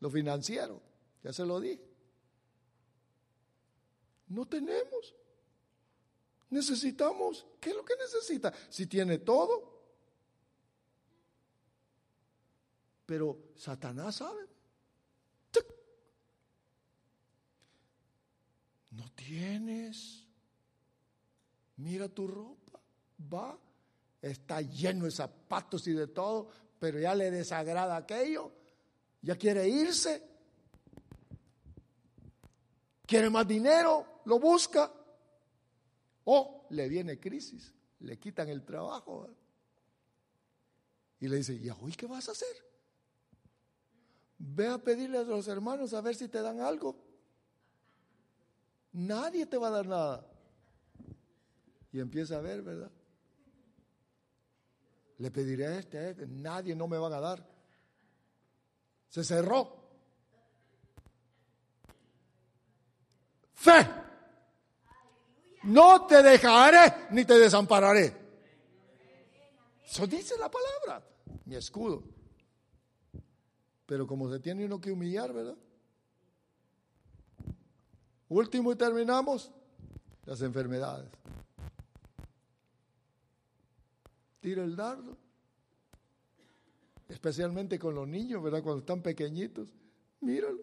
[0.00, 0.82] lo financiero.
[1.22, 1.85] Ya se lo dije.
[4.28, 5.14] No tenemos.
[6.50, 7.46] Necesitamos.
[7.60, 8.52] ¿Qué es lo que necesita?
[8.68, 9.76] Si tiene todo,
[13.06, 14.44] Pero Satanás sabe.
[18.90, 20.24] No tienes.
[21.76, 22.80] Mira tu ropa.
[23.32, 23.58] Va.
[24.20, 26.50] Está lleno de zapatos y de todo,
[26.80, 28.50] pero ya le desagrada aquello.
[29.22, 30.22] Ya quiere irse.
[33.06, 34.92] Quiere más dinero, lo busca.
[36.24, 39.28] O le viene crisis, le quitan el trabajo.
[41.20, 42.54] Y le dice, ¿y hoy qué vas a hacer?
[44.38, 46.96] Ve a pedirle a los hermanos a ver si te dan algo.
[48.92, 50.26] Nadie te va a dar nada.
[51.92, 52.90] Y empieza a ver, ¿verdad?
[55.18, 57.48] Le pediré a este, este, nadie no me van a dar.
[59.08, 59.86] Se cerró.
[63.54, 64.05] Fe.
[65.66, 68.14] No te dejaré ni te desampararé.
[69.84, 71.06] Eso dice la palabra,
[71.44, 72.02] mi escudo.
[73.86, 75.56] Pero como se tiene uno que humillar, ¿verdad?
[78.28, 79.50] Último y terminamos,
[80.24, 81.08] las enfermedades.
[84.40, 85.16] Tira el dardo.
[87.08, 88.62] Especialmente con los niños, ¿verdad?
[88.62, 89.68] Cuando están pequeñitos.
[90.20, 90.60] Míralo.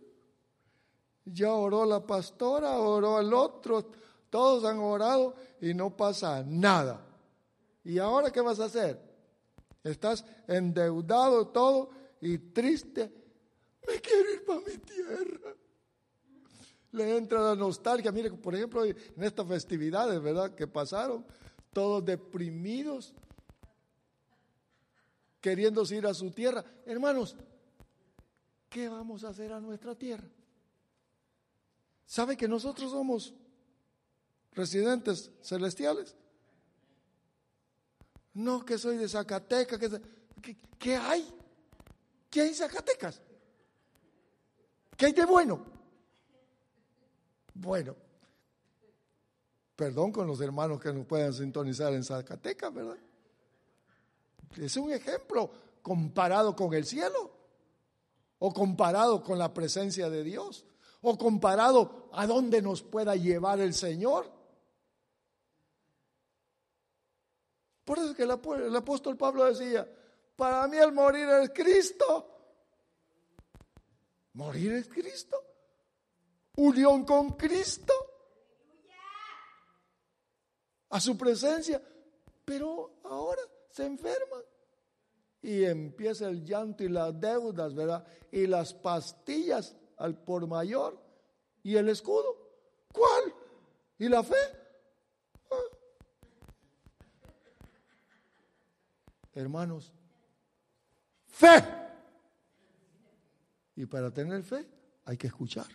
[1.25, 3.91] Ya oró la pastora, oró el otro,
[4.33, 7.05] todos han orado y no pasa nada.
[7.83, 8.99] ¿Y ahora qué vas a hacer?
[9.83, 13.13] Estás endeudado todo y triste,
[13.87, 15.55] me quiero ir para mi tierra.
[16.93, 18.11] Le entra la nostalgia.
[18.11, 20.55] Mire, por ejemplo, en estas festividades, ¿verdad?
[20.55, 21.23] Que pasaron,
[21.71, 23.13] todos deprimidos,
[25.39, 26.65] queriendo ir a su tierra.
[26.87, 27.35] Hermanos,
[28.67, 30.27] ¿qué vamos a hacer a nuestra tierra?
[32.07, 33.35] ¿Sabe que nosotros somos
[34.53, 36.15] residentes celestiales?
[38.33, 39.79] No que soy de Zacatecas,
[40.41, 41.33] que, ¿qué hay?
[42.29, 43.21] ¿Qué hay en Zacatecas?
[44.97, 45.65] ¿Qué hay de bueno?
[47.53, 47.95] Bueno,
[49.75, 52.97] perdón con los hermanos que nos puedan sintonizar en Zacatecas, ¿verdad?
[54.57, 55.51] Es un ejemplo
[55.81, 57.31] comparado con el cielo,
[58.39, 60.65] o comparado con la presencia de Dios,
[61.01, 64.31] o comparado a dónde nos pueda llevar el Señor.
[67.83, 69.87] Por eso que el apóstol Pablo decía,
[70.35, 72.29] para mí el morir es Cristo.
[74.33, 75.37] Morir es Cristo.
[76.55, 77.93] Unión con Cristo.
[80.89, 81.81] A su presencia.
[82.45, 84.37] Pero ahora se enferma
[85.41, 88.05] Y empieza el llanto y las deudas, ¿verdad?
[88.31, 90.99] Y las pastillas al por mayor.
[91.63, 92.37] ¿Y el escudo?
[92.91, 93.33] ¿Cuál?
[93.97, 94.62] ¿Y la fe?
[99.33, 99.91] Hermanos,
[101.33, 101.63] Fe.
[103.75, 104.65] Y para tener fe
[105.05, 105.67] hay que escuchar.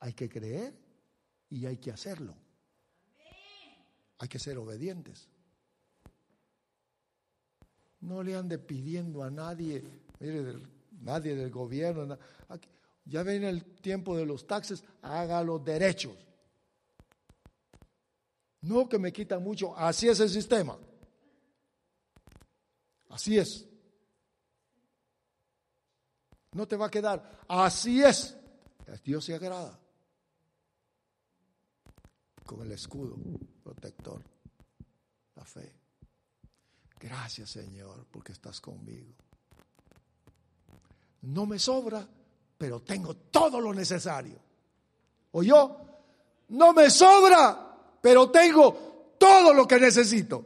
[0.00, 0.74] Hay que creer
[1.50, 2.34] y hay que hacerlo.
[4.18, 5.28] Hay que ser obedientes.
[8.00, 9.84] No le ande pidiendo a nadie,
[10.18, 10.60] mire,
[11.00, 12.18] nadie del gobierno.
[13.04, 16.16] ya ven el tiempo de los taxes, haga los derechos.
[18.62, 20.78] No que me quita mucho, así es el sistema.
[23.08, 23.66] Así es.
[26.52, 28.36] No te va a quedar, así es.
[29.04, 29.78] Dios se agrada
[32.46, 33.16] con el escudo
[33.62, 34.22] protector,
[35.34, 35.70] la fe.
[36.98, 39.14] Gracias Señor porque estás conmigo.
[41.22, 42.08] No me sobra,
[42.56, 44.40] pero tengo todo lo necesario.
[45.32, 45.76] O yo,
[46.48, 47.67] no me sobra,
[48.00, 50.44] pero tengo todo lo que necesito.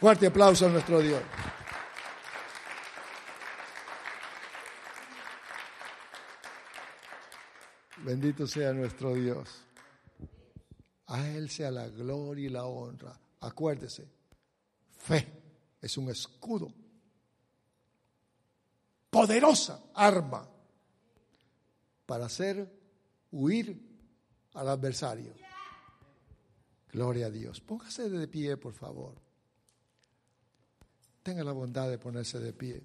[0.00, 1.22] Fuerte aplauso a nuestro Dios.
[8.04, 9.64] Bendito sea nuestro Dios.
[11.08, 13.18] A Él sea la gloria y la honra.
[13.40, 14.08] Acuérdese,
[14.98, 15.26] fe
[15.80, 16.72] es un escudo,
[19.10, 20.46] poderosa arma
[22.06, 22.77] para hacer
[23.30, 23.80] huir
[24.54, 25.34] al adversario.
[26.92, 27.60] Gloria a Dios.
[27.60, 29.20] Póngase de pie, por favor.
[31.22, 32.82] Tenga la bondad de ponerse de pie.